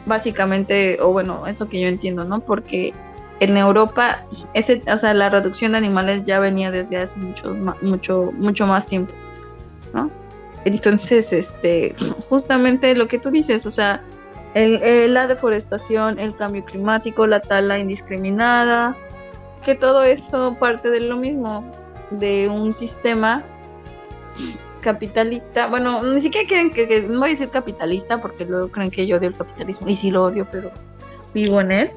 Básicamente, 0.04 0.98
o 1.00 1.12
bueno, 1.12 1.46
es 1.46 1.58
lo 1.58 1.70
que 1.70 1.80
yo 1.80 1.88
entiendo, 1.88 2.24
¿no? 2.24 2.40
Porque 2.40 2.92
en 3.40 3.56
Europa, 3.56 4.26
ese, 4.52 4.82
o 4.92 4.96
sea, 4.98 5.14
la 5.14 5.30
reducción 5.30 5.72
de 5.72 5.78
animales 5.78 6.24
ya 6.24 6.38
venía 6.38 6.70
desde 6.70 6.98
hace 6.98 7.16
mucho, 7.16 7.54
mucho, 7.80 8.30
mucho 8.34 8.66
más 8.66 8.84
tiempo, 8.84 9.14
¿no? 9.94 10.10
Entonces, 10.66 11.32
este, 11.32 11.94
justamente 12.28 12.94
lo 12.94 13.08
que 13.08 13.18
tú 13.18 13.30
dices, 13.30 13.64
o 13.64 13.70
sea, 13.70 14.02
el, 14.52 15.14
la 15.14 15.26
deforestación, 15.26 16.18
el 16.18 16.36
cambio 16.36 16.62
climático, 16.66 17.26
la 17.26 17.40
tala 17.40 17.78
indiscriminada, 17.78 18.94
que 19.66 19.74
todo 19.74 20.04
esto 20.04 20.56
parte 20.58 20.90
de 20.90 21.00
lo 21.00 21.16
mismo, 21.16 21.68
de 22.10 22.48
un 22.48 22.72
sistema 22.72 23.44
capitalista, 24.80 25.66
bueno, 25.66 26.02
ni 26.04 26.20
siquiera 26.20 26.46
quieren 26.46 26.70
que, 26.70 27.02
no 27.02 27.18
voy 27.18 27.30
a 27.30 27.32
decir 27.32 27.50
capitalista 27.50 28.22
porque 28.22 28.44
luego 28.44 28.68
creen 28.68 28.92
que 28.92 29.06
yo 29.08 29.16
odio 29.16 29.28
el 29.28 29.36
capitalismo, 29.36 29.88
y 29.88 29.96
sí 29.96 30.12
lo 30.12 30.22
odio, 30.22 30.46
pero 30.50 30.70
vivo 31.34 31.60
en 31.60 31.72
él 31.72 31.90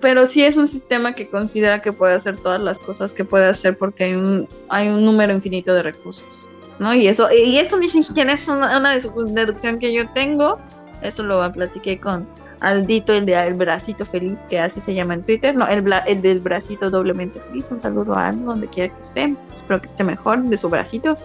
pero 0.00 0.26
sí 0.26 0.44
es 0.44 0.56
un 0.56 0.68
sistema 0.68 1.14
que 1.14 1.28
considera 1.28 1.80
que 1.80 1.92
puede 1.92 2.14
hacer 2.14 2.36
todas 2.38 2.60
las 2.60 2.78
cosas 2.78 3.12
que 3.12 3.24
puede 3.24 3.46
hacer 3.46 3.76
porque 3.76 4.04
hay 4.04 4.14
un, 4.14 4.48
hay 4.68 4.88
un 4.88 5.04
número 5.04 5.32
infinito 5.32 5.74
de 5.74 5.82
recursos, 5.82 6.46
¿no? 6.78 6.94
Y 6.94 7.08
eso, 7.08 7.28
y 7.32 7.58
esto 7.58 7.76
ni 7.76 7.88
siquiera 7.88 8.32
es 8.32 8.46
una, 8.48 8.80
deducción 8.90 9.78
que 9.78 9.92
yo 9.92 10.08
tengo, 10.12 10.58
eso 11.02 11.22
lo 11.22 11.52
platiqué 11.52 11.98
con 11.98 12.26
Aldito, 12.64 13.12
el 13.12 13.26
de 13.26 13.34
El 13.34 13.54
Bracito 13.54 14.06
Feliz, 14.06 14.42
que 14.48 14.58
así 14.58 14.80
se 14.80 14.94
llama 14.94 15.14
en 15.14 15.22
Twitter, 15.22 15.54
no, 15.54 15.66
el, 15.68 15.84
el 16.06 16.22
del 16.22 16.40
Bracito 16.40 16.90
Doblemente 16.90 17.38
Feliz, 17.40 17.70
un 17.70 17.78
saludo 17.78 18.16
a 18.16 18.30
él 18.30 18.44
donde 18.44 18.68
quiera 18.68 18.94
que 18.94 19.00
esté, 19.00 19.36
espero 19.52 19.80
que 19.80 19.88
esté 19.88 20.02
mejor, 20.04 20.42
de 20.42 20.56
su 20.56 20.68
bracito, 20.68 21.16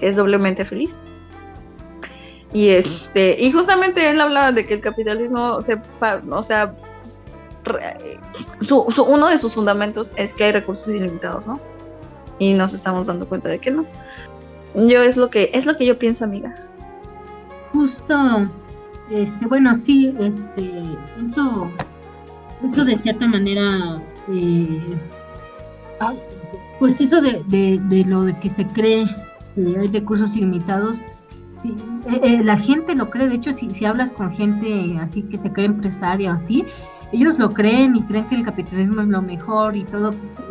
que 0.00 0.08
es 0.08 0.16
doblemente 0.16 0.64
feliz. 0.64 0.96
Y 2.52 2.70
este, 2.70 3.36
y 3.38 3.52
justamente 3.52 4.08
él 4.08 4.20
hablaba 4.20 4.52
de 4.52 4.66
que 4.66 4.74
el 4.74 4.80
capitalismo 4.80 5.58
o 5.58 6.42
sea, 6.42 6.74
su, 8.60 8.80
uno 9.02 9.28
de 9.28 9.38
sus 9.38 9.54
fundamentos 9.54 10.12
es 10.16 10.32
que 10.32 10.44
hay 10.44 10.52
recursos 10.52 10.88
ilimitados, 10.88 11.46
¿no? 11.46 11.60
Y 12.38 12.54
nos 12.54 12.72
estamos 12.72 13.08
dando 13.08 13.28
cuenta 13.28 13.50
de 13.50 13.58
que 13.58 13.70
no. 13.70 13.84
Yo 14.74 15.02
es 15.02 15.16
lo 15.16 15.28
que 15.28 15.50
es 15.52 15.66
lo 15.66 15.76
que 15.76 15.84
yo 15.84 15.98
pienso, 15.98 16.24
amiga. 16.24 16.54
Justo, 17.72 18.48
este, 19.10 19.46
bueno, 19.46 19.74
sí, 19.74 20.14
este, 20.18 20.70
eso, 21.22 21.70
eso 22.62 22.84
de 22.84 22.96
cierta 22.96 23.26
manera, 23.26 24.02
eh, 24.28 24.98
pues 26.78 27.00
eso 27.00 27.20
de, 27.20 28.04
lo 28.06 28.22
de 28.22 28.38
que 28.38 28.50
se 28.50 28.66
cree 28.66 29.06
que 29.54 29.78
hay 29.78 29.88
recursos 29.88 30.36
ilimitados, 30.36 30.98
sí, 31.54 31.74
eh, 32.06 32.20
eh, 32.22 32.44
la 32.44 32.56
gente 32.56 32.94
lo 32.94 33.10
cree, 33.10 33.28
de 33.28 33.36
hecho, 33.36 33.52
si, 33.52 33.70
si 33.70 33.84
hablas 33.84 34.12
con 34.12 34.30
gente 34.30 34.96
así 35.00 35.22
que 35.22 35.38
se 35.38 35.52
cree 35.52 35.66
empresaria 35.66 36.30
o 36.30 36.34
así, 36.34 36.64
ellos 37.12 37.38
lo 37.38 37.50
creen 37.50 37.96
y 37.96 38.02
creen 38.02 38.28
que 38.28 38.34
el 38.34 38.44
capitalismo 38.44 39.00
es 39.00 39.08
lo 39.08 39.22
mejor 39.22 39.74
y 39.74 39.84
todo, 39.84 40.10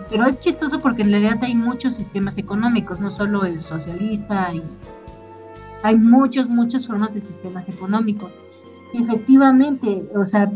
pero 0.09 0.25
es 0.25 0.39
chistoso 0.39 0.79
porque 0.79 1.03
en 1.03 1.11
realidad 1.11 1.37
hay 1.41 1.53
muchos 1.53 1.93
sistemas 1.95 2.37
económicos, 2.37 2.99
no 2.99 3.11
solo 3.11 3.43
el 3.43 3.59
socialista, 3.59 4.53
y 4.53 4.63
hay 5.83 5.95
muchos, 5.97 6.49
muchas 6.49 6.87
formas 6.87 7.13
de 7.13 7.21
sistemas 7.21 7.69
económicos. 7.69 8.39
efectivamente, 8.93 10.09
o 10.15 10.25
sea, 10.25 10.51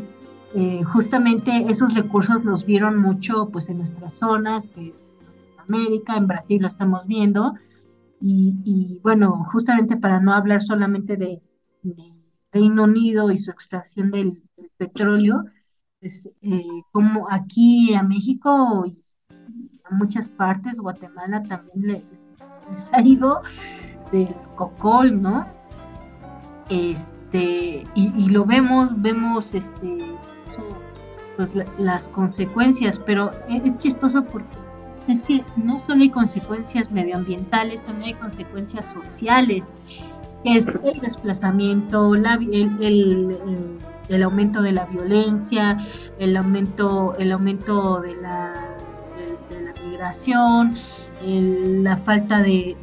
eh, 0.54 0.84
justamente 0.84 1.66
esos 1.70 1.94
recursos 1.94 2.44
los 2.44 2.66
vieron 2.66 2.98
mucho 2.98 3.50
pues 3.50 3.70
en 3.70 3.78
nuestras 3.78 4.14
zonas, 4.14 4.68
que 4.68 4.90
es 4.90 5.08
América, 5.58 6.18
en 6.18 6.28
Brasil 6.28 6.62
lo 6.62 6.68
estamos 6.68 7.06
viendo, 7.08 7.54
y, 8.24 9.00
bueno, 9.02 9.48
justamente 9.52 9.98
para 9.98 10.20
no 10.20 10.34
hablar 10.34 10.62
solamente 10.62 11.18
de, 11.18 11.42
Reino 12.54 12.84
Unido 12.84 13.32
y 13.32 13.38
su 13.38 13.50
extracción 13.50 14.12
del 14.12 14.44
petróleo, 14.78 15.46
pues, 16.02 16.30
eh, 16.42 16.62
como 16.92 17.28
aquí 17.32 17.94
a 17.94 18.04
México 18.04 18.84
y 18.86 19.04
a 19.86 19.96
muchas 19.96 20.30
partes, 20.30 20.78
Guatemala 20.78 21.42
también 21.44 21.82
le, 21.82 22.06
les 22.74 22.94
ha 22.94 23.02
ido 23.02 23.42
del 24.12 24.36
cocol, 24.70 25.22
¿no? 25.22 25.46
Este, 26.70 27.86
y, 27.96 28.30
lo 28.30 28.46
vemos, 28.46 28.90
vemos 29.02 29.54
este, 29.54 29.98
pues 31.36 31.56
las 31.78 32.08
consecuencias, 32.10 33.00
pero 33.00 33.32
e, 33.50 33.62
es, 33.66 33.78
chistoso 33.78 34.24
porque 34.24 34.48
es 35.08 35.24
que 35.24 35.44
no 35.58 35.80
solo 35.80 36.02
hay 36.02 36.10
consecuencias 36.10 36.92
medioambientales, 36.92 37.84
también 37.84 38.16
hay 38.16 38.22
consecuencias 38.22 38.92
sociales, 38.92 39.80
es 40.44 40.76
el 40.84 41.00
desplazamiento, 41.00 42.16
la, 42.16 42.36
el 42.36 43.80
el 44.12 44.24
aumento 44.24 44.62
de 44.62 44.74
la 44.74 44.86
violencia, 44.86 45.78
el 46.20 46.36
aumento, 46.36 47.16
el 47.18 47.32
aumento 47.32 48.02
de 48.02 48.16
la, 48.18 48.54
de, 49.50 49.62
la 49.62 49.74
migración, 49.86 50.76
la 51.24 51.98
falta 51.98 52.42
de, 52.42 52.76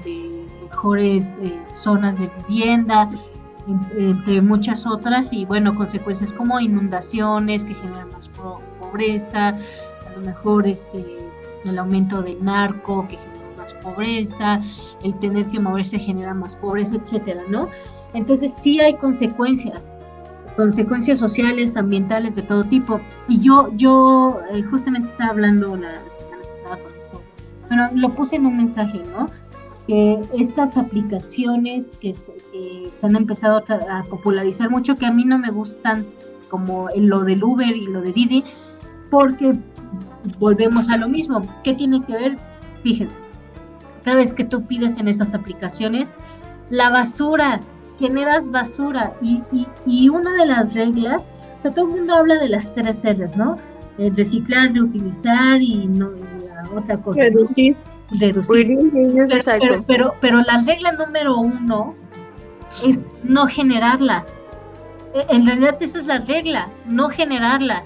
mejores 0.79 1.39
eh, 1.43 1.59
zonas 1.73 2.19
de 2.19 2.31
vivienda, 2.49 3.09
entre 3.97 4.41
muchas 4.41 4.87
otras, 4.87 5.33
y 5.33 5.45
bueno, 5.45 5.75
consecuencias 5.75 6.33
como 6.33 6.59
inundaciones 6.61 7.65
que 7.65 7.75
generan 7.75 8.09
más 8.11 8.29
pobreza, 8.81 9.49
a 9.49 10.13
lo 10.15 10.21
mejor 10.21 10.67
este, 10.67 11.19
el 11.65 11.79
aumento 11.79 12.23
del 12.23 12.43
narco 12.43 13.07
que 13.09 13.17
genera 13.17 13.57
más 13.59 13.75
pobreza, 13.75 14.63
el 15.03 15.19
tener 15.19 15.47
que 15.47 15.59
moverse 15.59 15.99
genera 15.99 16.33
más 16.33 16.55
pobreza, 16.55 16.95
etcétera, 16.95 17.43
¿no? 17.51 17.69
Entonces 18.15 18.55
sí 18.55 18.81
hay 18.81 18.95
consecuencias 18.95 19.99
consecuencias 20.57 21.21
sociales, 21.21 21.77
ambientales 21.77 22.35
de 22.35 22.43
todo 22.43 22.65
tipo. 22.65 23.01
Y 23.29 23.39
yo, 23.39 23.71
yo 23.77 24.41
eh, 24.51 24.61
justamente 24.65 25.09
estaba 25.09 25.31
hablando 25.31 25.77
la, 25.77 26.03
bueno, 27.69 27.89
lo 27.95 28.09
puse 28.09 28.37
en 28.37 28.47
un 28.47 28.57
mensaje, 28.57 29.03
¿no? 29.17 29.31
Que 29.89 30.23
estas 30.35 30.77
aplicaciones 30.77 31.93
que 31.99 32.13
se, 32.13 32.35
han 33.03 33.17
empezado 33.17 33.65
a, 33.89 34.05
popularizar 34.05 34.69
mucho, 34.69 34.97
que 34.97 35.07
a 35.07 35.11
mí 35.11 35.25
no 35.25 35.39
me 35.39 35.51
gustan, 35.51 36.07
como 36.51 36.89
lo 36.95 37.25
del 37.25 37.43
Uber 37.43 37.75
y 37.75 37.87
lo 37.87 38.03
de 38.03 38.13
Didi, 38.13 38.45
porque 39.11 39.59
volvemos 40.39 40.91
a 40.91 40.99
lo 40.99 41.09
mismo. 41.09 41.41
¿Qué 41.65 41.73
tiene 41.73 42.03
que 42.03 42.13
ver? 42.13 42.39
Fíjense, 42.85 43.17
cada 44.05 44.19
vez 44.19 44.35
que 44.35 44.45
tú 44.45 44.63
pides 44.67 44.99
en 44.99 45.09
esas 45.09 45.35
aplicaciones, 45.35 46.19
la 46.69 46.91
basura, 46.91 47.61
generas 47.99 48.51
basura 48.51 49.15
y, 49.23 49.43
y, 49.87 50.09
una 50.11 50.35
de 50.35 50.47
las 50.47 50.75
reglas, 50.75 51.31
que 51.63 51.71
todo 51.71 51.87
el 51.87 51.93
mundo 51.93 52.15
habla 52.15 52.37
de 52.37 52.51
las 52.51 52.75
tres 52.75 53.03
R's, 53.05 53.37
¿no? 53.37 53.57
reciclar, 54.15 54.73
reutilizar 54.75 55.63
y, 55.63 55.87
no, 55.87 56.11
la 56.11 56.79
otra 56.79 56.99
cosa. 56.99 57.23
Reducir. 57.23 57.75
Reducir. 58.11 58.79
Pero, 59.87 60.15
pero, 60.21 60.41
la 60.43 60.63
regla 60.67 60.93
número 60.93 61.37
uno 61.37 61.95
es 62.85 63.07
no 63.23 63.47
generarla. 63.47 64.25
E, 65.15 65.27
en 65.29 65.47
realidad 65.47 65.77
esa 65.81 65.99
es 65.99 66.07
la 66.07 66.19
regla, 66.19 66.69
no 66.87 67.09
generarla. 67.11 67.85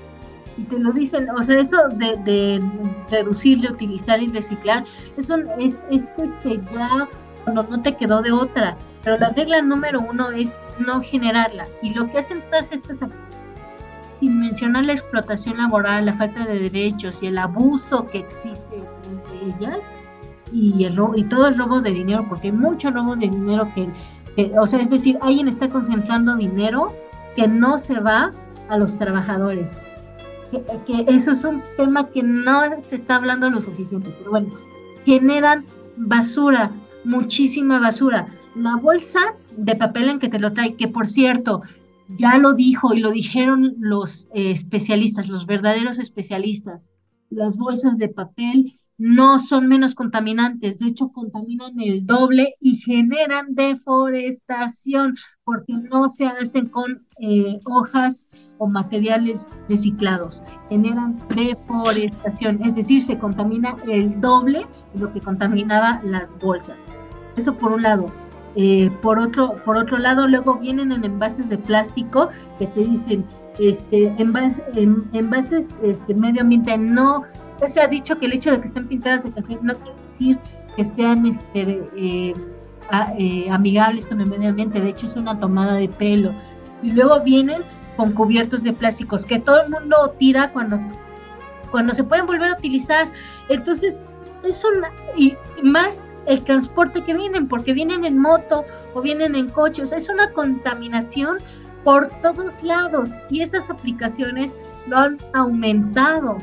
Y 0.56 0.62
te 0.64 0.78
lo 0.78 0.92
dicen, 0.92 1.28
o 1.30 1.42
sea, 1.42 1.58
eso 1.58 1.88
de, 1.94 2.16
de 2.18 2.62
reducir, 3.10 3.62
reutilizar 3.62 4.22
y 4.22 4.28
reciclar, 4.28 4.84
eso 5.16 5.36
es, 5.58 5.82
es 5.90 6.18
este 6.18 6.60
ya 6.72 7.08
cuando 7.44 7.62
no 7.64 7.82
te 7.82 7.96
quedó 7.96 8.22
de 8.22 8.32
otra. 8.32 8.76
Pero 9.02 9.18
la 9.18 9.30
regla 9.30 9.60
número 9.62 10.00
uno 10.00 10.30
es 10.30 10.60
no 10.78 11.02
generarla. 11.02 11.66
Y 11.80 11.94
lo 11.94 12.08
que 12.08 12.18
hacen 12.18 12.42
todas 12.50 12.70
estas 12.70 13.00
sin 14.20 14.38
mencionar 14.38 14.84
la 14.84 14.92
explotación 14.92 15.56
laboral, 15.56 16.06
la 16.06 16.14
falta 16.14 16.44
de 16.44 16.70
derechos 16.70 17.24
y 17.24 17.26
el 17.26 17.38
abuso 17.38 18.06
que 18.06 18.18
existe 18.18 18.76
de 18.76 19.56
ellas 19.58 19.98
y, 20.52 20.84
el 20.84 20.98
y 21.16 21.24
todo 21.24 21.48
el 21.48 21.58
robo 21.58 21.80
de 21.80 21.90
dinero, 21.90 22.26
porque 22.28 22.48
hay 22.48 22.52
mucho 22.52 22.90
robo 22.90 23.16
de 23.16 23.28
dinero 23.28 23.68
que, 23.74 24.52
o 24.58 24.66
sea, 24.66 24.80
es 24.80 24.90
decir, 24.90 25.18
alguien 25.20 25.48
está 25.48 25.68
concentrando 25.68 26.36
dinero 26.36 26.94
que 27.34 27.48
no 27.48 27.78
se 27.78 28.00
va 28.00 28.32
a 28.68 28.78
los 28.78 28.96
trabajadores. 28.96 29.78
Que, 30.50 30.62
que 30.86 31.06
eso 31.08 31.32
es 31.32 31.44
un 31.44 31.62
tema 31.76 32.08
que 32.08 32.22
no 32.22 32.60
se 32.80 32.96
está 32.96 33.16
hablando 33.16 33.48
lo 33.48 33.60
suficiente, 33.60 34.14
pero 34.18 34.30
bueno, 34.30 34.48
generan 35.06 35.64
basura, 35.96 36.70
muchísima 37.04 37.80
basura. 37.80 38.26
La 38.54 38.76
bolsa 38.76 39.34
de 39.56 39.74
papel 39.76 40.10
en 40.10 40.18
que 40.18 40.28
te 40.28 40.38
lo 40.38 40.52
trae, 40.52 40.76
que 40.76 40.88
por 40.88 41.08
cierto, 41.08 41.62
ya 42.16 42.38
lo 42.38 42.54
dijo 42.54 42.94
y 42.94 43.00
lo 43.00 43.10
dijeron 43.10 43.74
los 43.78 44.28
eh, 44.34 44.50
especialistas, 44.50 45.28
los 45.28 45.46
verdaderos 45.46 45.98
especialistas. 45.98 46.88
Las 47.30 47.56
bolsas 47.56 47.96
de 47.96 48.08
papel 48.08 48.78
no 48.98 49.38
son 49.38 49.68
menos 49.68 49.94
contaminantes, 49.94 50.78
de 50.78 50.88
hecho 50.88 51.08
contaminan 51.08 51.80
el 51.80 52.06
doble 52.06 52.54
y 52.60 52.76
generan 52.76 53.54
deforestación 53.54 55.16
porque 55.44 55.72
no 55.72 56.08
se 56.08 56.26
hacen 56.26 56.68
con 56.68 57.06
eh, 57.18 57.58
hojas 57.64 58.28
o 58.58 58.68
materiales 58.68 59.46
reciclados, 59.68 60.42
generan 60.68 61.18
deforestación, 61.34 62.62
es 62.62 62.74
decir, 62.74 63.02
se 63.02 63.18
contamina 63.18 63.76
el 63.88 64.20
doble 64.20 64.66
de 64.94 65.00
lo 65.00 65.12
que 65.12 65.20
contaminaba 65.20 66.00
las 66.04 66.38
bolsas. 66.38 66.90
Eso 67.36 67.56
por 67.56 67.72
un 67.72 67.82
lado. 67.82 68.12
Eh, 68.54 68.90
por, 69.00 69.18
otro, 69.18 69.56
por 69.64 69.78
otro 69.78 69.98
lado, 69.98 70.28
luego 70.28 70.58
vienen 70.58 70.92
en 70.92 71.04
envases 71.04 71.48
de 71.48 71.56
plástico 71.56 72.28
que 72.58 72.66
te 72.66 72.84
dicen, 72.84 73.24
este, 73.58 74.14
envases, 74.18 74.62
en, 74.76 75.08
envases 75.14 75.76
este, 75.82 76.14
medio 76.14 76.42
ambiente, 76.42 76.76
no, 76.76 77.24
se 77.68 77.80
ha 77.80 77.86
dicho 77.86 78.18
que 78.18 78.26
el 78.26 78.32
hecho 78.32 78.50
de 78.50 78.60
que 78.60 78.66
estén 78.66 78.88
pintadas 78.88 79.24
de 79.24 79.32
café 79.32 79.58
no 79.62 79.74
quiere 79.74 79.98
decir 80.06 80.38
que 80.76 80.84
sean 80.84 81.26
este, 81.26 81.86
eh, 81.96 82.34
eh, 83.18 83.50
amigables 83.50 84.06
con 84.06 84.20
el 84.20 84.28
medio 84.28 84.50
ambiente, 84.50 84.80
de 84.80 84.90
hecho 84.90 85.06
es 85.06 85.16
una 85.16 85.38
tomada 85.38 85.74
de 85.74 85.88
pelo. 85.88 86.34
Y 86.82 86.90
luego 86.92 87.20
vienen 87.22 87.62
con 87.96 88.12
cubiertos 88.12 88.62
de 88.62 88.72
plásticos 88.72 89.26
que 89.26 89.38
todo 89.38 89.62
el 89.62 89.70
mundo 89.70 90.14
tira 90.18 90.50
cuando, 90.52 90.80
cuando 91.70 91.94
se 91.94 92.04
pueden 92.04 92.26
volver 92.26 92.50
a 92.50 92.56
utilizar. 92.56 93.10
Entonces, 93.48 94.02
es 94.42 94.64
una, 94.64 94.90
y 95.16 95.36
más 95.62 96.10
el 96.26 96.42
transporte 96.42 97.02
que 97.02 97.14
vienen, 97.14 97.48
porque 97.48 97.72
vienen 97.72 98.04
en 98.04 98.18
moto 98.18 98.64
o 98.94 99.02
vienen 99.02 99.34
en 99.34 99.48
coche, 99.48 99.82
o 99.82 99.86
sea, 99.86 99.98
es 99.98 100.08
una 100.08 100.30
contaminación 100.32 101.38
por 101.84 102.08
todos 102.20 102.62
lados 102.62 103.10
y 103.28 103.42
esas 103.42 103.70
aplicaciones 103.70 104.56
lo 104.86 104.98
han 104.98 105.18
aumentado. 105.32 106.38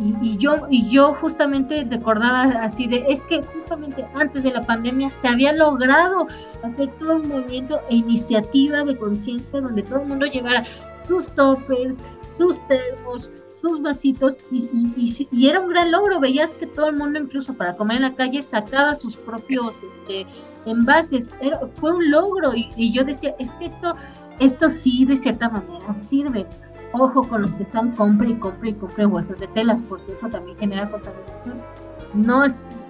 Y, 0.00 0.36
yo, 0.36 0.54
y 0.70 0.88
yo 0.88 1.12
justamente 1.14 1.84
recordaba 1.90 2.42
así 2.62 2.86
de, 2.86 3.04
es 3.08 3.26
que 3.26 3.42
justamente 3.42 4.06
antes 4.14 4.44
de 4.44 4.52
la 4.52 4.64
pandemia 4.64 5.10
se 5.10 5.26
había 5.26 5.52
logrado 5.52 6.28
hacer 6.62 6.88
todo 6.98 7.16
un 7.16 7.28
movimiento 7.28 7.80
e 7.90 7.96
iniciativa 7.96 8.84
de 8.84 8.96
conciencia 8.96 9.60
donde 9.60 9.82
todo 9.82 10.02
el 10.02 10.08
mundo 10.08 10.26
llevara 10.26 10.62
sus 11.08 11.30
toppers, 11.32 11.98
sus 12.30 12.64
termos, 12.68 13.30
sus 13.60 13.82
vasitos 13.82 14.38
y, 14.50 14.68
y, 15.32 15.48
era 15.48 15.60
un 15.60 15.68
gran 15.68 15.90
logro. 15.90 16.20
Veías 16.20 16.54
que 16.54 16.66
todo 16.66 16.88
el 16.88 16.96
mundo, 16.96 17.18
incluso 17.18 17.54
para 17.54 17.76
comer 17.76 17.96
en 17.96 18.02
la 18.02 18.14
calle, 18.14 18.42
sacaba 18.42 18.94
sus 18.94 19.16
propios 19.16 19.76
este, 19.82 20.26
envases. 20.64 21.34
Era, 21.40 21.58
fue 21.66 21.92
un 21.94 22.10
logro 22.10 22.52
y, 22.54 22.92
yo 22.92 23.04
decía, 23.04 23.34
es 23.38 23.50
que 23.52 23.66
esto, 23.66 23.94
esto 24.38 24.70
sí 24.70 25.04
de 25.04 25.16
cierta 25.16 25.48
manera 25.48 25.92
sirve. 25.92 26.46
Ojo 26.92 27.22
con 27.22 27.42
los 27.42 27.54
que 27.54 27.62
están 27.62 27.94
compre 27.94 28.30
y 28.30 28.34
compre 28.34 28.70
y 28.70 28.74
compre 28.74 29.06
bolsas 29.06 29.38
de 29.38 29.46
telas, 29.48 29.82
porque 29.82 30.12
eso 30.12 30.28
también 30.28 30.56
genera 30.58 30.90
contaminación. 30.90 31.58
No, 32.14 32.42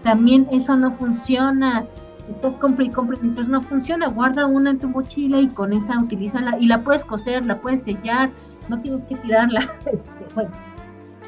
también 0.05 0.47
eso 0.51 0.77
no 0.77 0.93
funciona. 0.93 1.85
Estás 2.29 2.57
compre 2.57 2.87
y 2.87 2.91
compre, 2.91 3.19
entonces 3.23 3.49
no 3.49 3.63
funciona. 3.63 4.09
Guarda 4.09 4.47
una 4.47 4.71
en 4.71 4.79
tu 4.79 4.89
mochila 4.89 5.41
y 5.41 5.49
con 5.49 5.73
esa 5.73 5.99
utilízala 5.99 6.57
y 6.61 6.67
la 6.67 6.85
puedes 6.85 7.05
coser, 7.05 7.47
la 7.47 7.61
puedes 7.61 7.83
sellar 7.83 8.31
no 8.69 8.81
tienes 8.81 9.05
que 9.05 9.17
tirarla. 9.17 9.75
Este, 9.93 10.35
bueno, 10.35 10.51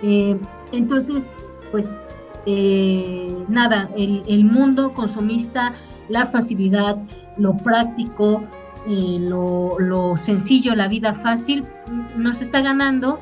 eh, 0.02 0.38
entonces, 0.72 1.34
pues 1.70 2.06
eh, 2.46 3.44
nada, 3.48 3.88
el, 3.96 4.44
mundo 4.44 4.92
consumista, 4.92 5.72
la 6.08 6.26
facilidad, 6.26 6.96
lo 7.36 7.56
práctico, 7.56 8.42
eh, 8.86 9.18
lo, 9.20 9.78
lo, 9.78 10.16
sencillo, 10.16 10.74
la 10.74 10.88
vida 10.88 11.14
fácil, 11.14 11.64
nos 12.16 12.40
está 12.40 12.60
ganando, 12.62 13.20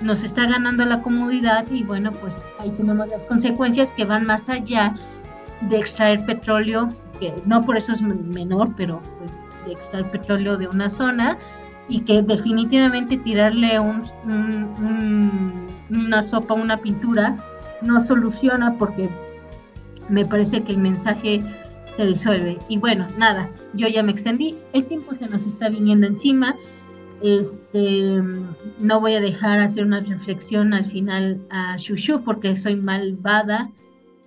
nos 0.00 0.24
está 0.24 0.46
ganando 0.46 0.84
la 0.86 1.02
comodidad 1.02 1.66
y 1.70 1.84
bueno, 1.84 2.12
pues 2.12 2.42
ahí 2.58 2.70
tenemos 2.70 3.08
las 3.08 3.24
consecuencias 3.24 3.92
que 3.92 4.04
van 4.04 4.24
más 4.24 4.48
allá 4.48 4.94
de 5.68 5.78
extraer 5.78 6.24
petróleo, 6.24 6.88
que 7.20 7.34
no 7.44 7.60
por 7.60 7.76
eso 7.76 7.92
es 7.92 8.00
menor, 8.00 8.74
pero 8.76 9.02
pues 9.18 9.48
de 9.66 9.72
extraer 9.72 10.10
petróleo 10.10 10.56
de 10.56 10.68
una 10.68 10.88
zona 10.88 11.36
y 11.88 12.00
que 12.00 12.22
definitivamente 12.22 13.18
tirarle 13.18 13.78
un, 13.78 14.02
una 15.90 16.22
sopa, 16.22 16.54
una 16.54 16.78
pintura, 16.78 17.36
no 17.82 18.00
soluciona 18.00 18.74
porque 18.78 19.10
me 20.08 20.24
parece 20.24 20.62
que 20.62 20.72
el 20.72 20.78
mensaje 20.78 21.42
se 21.90 22.06
disuelve. 22.06 22.58
Y 22.68 22.78
bueno, 22.78 23.06
nada, 23.18 23.50
yo 23.74 23.88
ya 23.88 24.02
me 24.02 24.12
extendí, 24.12 24.56
el 24.72 24.86
tiempo 24.86 25.14
se 25.14 25.28
nos 25.28 25.46
está 25.46 25.68
viniendo 25.68 26.06
encima. 26.06 26.56
Este, 27.22 28.22
no 28.78 29.00
voy 29.00 29.14
a 29.14 29.20
dejar 29.20 29.60
hacer 29.60 29.84
una 29.84 30.00
reflexión 30.00 30.72
al 30.72 30.86
final 30.86 31.40
a 31.50 31.76
Shushu 31.76 32.24
porque 32.24 32.56
soy 32.56 32.76
malvada, 32.76 33.70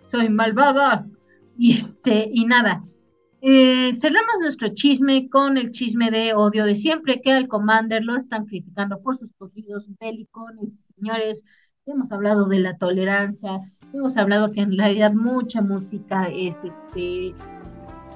soy 0.04 0.30
malvada. 0.30 1.08
Y 1.58 1.78
este, 1.78 2.30
y 2.34 2.46
nada, 2.46 2.84
eh, 3.42 3.94
cerramos 3.94 4.36
nuestro 4.40 4.70
chisme 4.70 5.28
con 5.30 5.58
el 5.58 5.72
chisme 5.72 6.12
de 6.12 6.34
odio 6.34 6.66
de 6.66 6.76
siempre, 6.76 7.20
que 7.22 7.32
al 7.32 7.48
Commander 7.50 8.02
lo 8.04 8.16
están 8.16 8.46
criticando 8.46 9.02
por 9.02 9.18
sus 9.18 9.34
corridos 9.34 9.90
bélicos, 10.00 10.52
señores. 10.82 11.44
Hemos 11.86 12.14
hablado 12.14 12.46
de 12.46 12.60
la 12.60 12.78
tolerancia, 12.78 13.60
hemos 13.92 14.16
hablado 14.16 14.54
que 14.54 14.62
en 14.62 14.78
realidad 14.78 15.14
mucha 15.14 15.62
música 15.62 16.30
es 16.30 16.56
este 16.64 17.36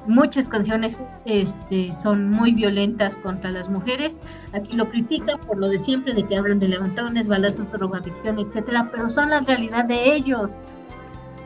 muchas 0.08 0.48
canciones 0.48 1.02
este, 1.26 1.94
son 1.94 2.30
muy 2.30 2.54
violentas 2.54 3.18
contra 3.18 3.52
las 3.52 3.70
mujeres. 3.70 4.22
Aquí 4.54 4.74
lo 4.74 4.90
critican 4.90 5.40
por 5.40 5.58
lo 5.58 5.70
de 5.70 5.80
siempre, 5.80 6.14
de 6.14 6.24
que 6.24 6.36
hablan 6.36 6.60
de 6.60 6.70
levantones, 6.70 7.28
balazos, 7.28 7.72
drogadicción, 7.72 8.40
etcétera, 8.40 8.90
pero 8.92 9.10
son 9.10 9.30
la 9.30 9.42
realidad 9.42 9.86
de 9.86 10.16
ellos. 10.16 10.64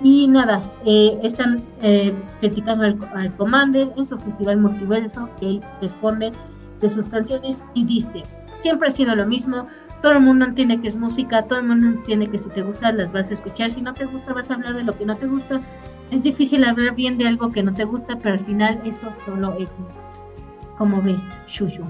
Y 0.04 0.28
nada, 0.28 0.63
eh, 0.86 1.19
están 1.24 1.63
eh, 1.82 2.13
criticando 2.39 2.86
al, 2.86 3.36
Commander 3.36 3.91
en 3.97 4.06
su 4.06 4.17
festival 4.17 4.58
multiverso, 4.58 5.30
que 5.39 5.47
él 5.47 5.62
responde 5.80 6.32
de 6.80 6.89
sus 6.89 7.08
canciones 7.08 7.63
y 7.76 7.86
dice, 7.86 8.24
siempre 8.54 8.88
ha 8.88 8.91
sido 8.91 9.15
lo 9.15 9.28
mismo, 9.28 9.67
todo 10.02 10.13
el 10.13 10.21
mundo 10.21 10.45
entiende 10.45 10.82
que 10.82 10.88
es 10.88 10.97
música, 10.97 11.43
todo 11.43 11.60
el 11.60 11.67
mundo 11.67 11.88
entiende 11.88 12.28
que 12.28 12.39
si 12.39 12.50
te 12.50 12.63
gusta 12.63 12.91
las 12.91 13.12
vas 13.12 13.30
a 13.30 13.36
escuchar, 13.36 13.69
si 13.69 13.82
no 13.82 13.93
te 13.93 14.06
gusta 14.06 14.34
vas 14.34 14.50
a 14.50 14.56
hablar 14.56 14.74
de 14.74 14.84
lo 14.84 14.97
que 14.97 15.06
no 15.06 15.15
te 15.15 15.28
gusta. 15.28 15.62
Es 16.12 16.24
difícil 16.24 16.63
hablar 16.65 16.95
bien 16.95 17.17
de 17.17 17.28
algo 17.28 17.52
que 17.52 17.63
no 17.63 17.74
te 17.74 17.86
gusta, 17.86 18.17
pero 18.21 18.34
al 18.34 18.39
final 18.39 18.82
esto 18.86 19.12
solo 19.26 19.56
es 19.58 19.76
como 20.78 21.02
ves, 21.02 21.38
Shushu. 21.47 21.86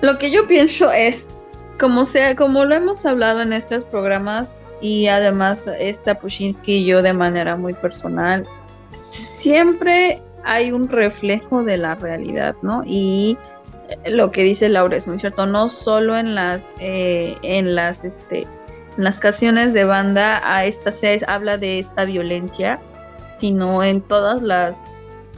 Lo 0.00 0.18
que 0.18 0.32
yo 0.32 0.46
pienso 0.48 0.90
es, 0.90 1.30
como 1.78 2.04
sea, 2.04 2.34
como 2.34 2.64
lo 2.64 2.74
hemos 2.74 3.06
hablado 3.06 3.42
en 3.42 3.52
estos 3.52 3.84
programas 3.84 4.72
y 4.80 5.06
además 5.06 5.66
esta 5.78 6.18
Pushinsky 6.18 6.78
y 6.78 6.84
yo 6.84 7.02
de 7.02 7.12
manera 7.12 7.56
muy 7.56 7.74
personal, 7.74 8.44
siempre 8.90 10.20
hay 10.44 10.72
un 10.72 10.88
reflejo 10.88 11.62
de 11.62 11.76
la 11.76 11.94
realidad, 11.94 12.56
¿no? 12.62 12.82
Y 12.84 13.36
lo 14.06 14.30
que 14.30 14.42
dice 14.42 14.68
Laura 14.68 14.96
es 14.96 15.06
muy 15.06 15.18
cierto, 15.18 15.46
no 15.46 15.70
solo 15.70 16.16
en 16.16 16.34
las, 16.34 16.72
eh, 16.80 17.36
en 17.42 17.74
las, 17.74 18.04
este, 18.04 18.42
en 18.96 19.04
las 19.04 19.18
canciones 19.18 19.72
de 19.72 19.84
banda 19.84 20.40
a 20.44 20.64
esta 20.64 20.92
se 20.92 21.20
habla 21.26 21.58
de 21.58 21.78
esta 21.78 22.04
violencia, 22.04 22.80
sino 23.42 23.82
en 23.82 24.00
todas 24.02 24.40
las, 24.40 24.94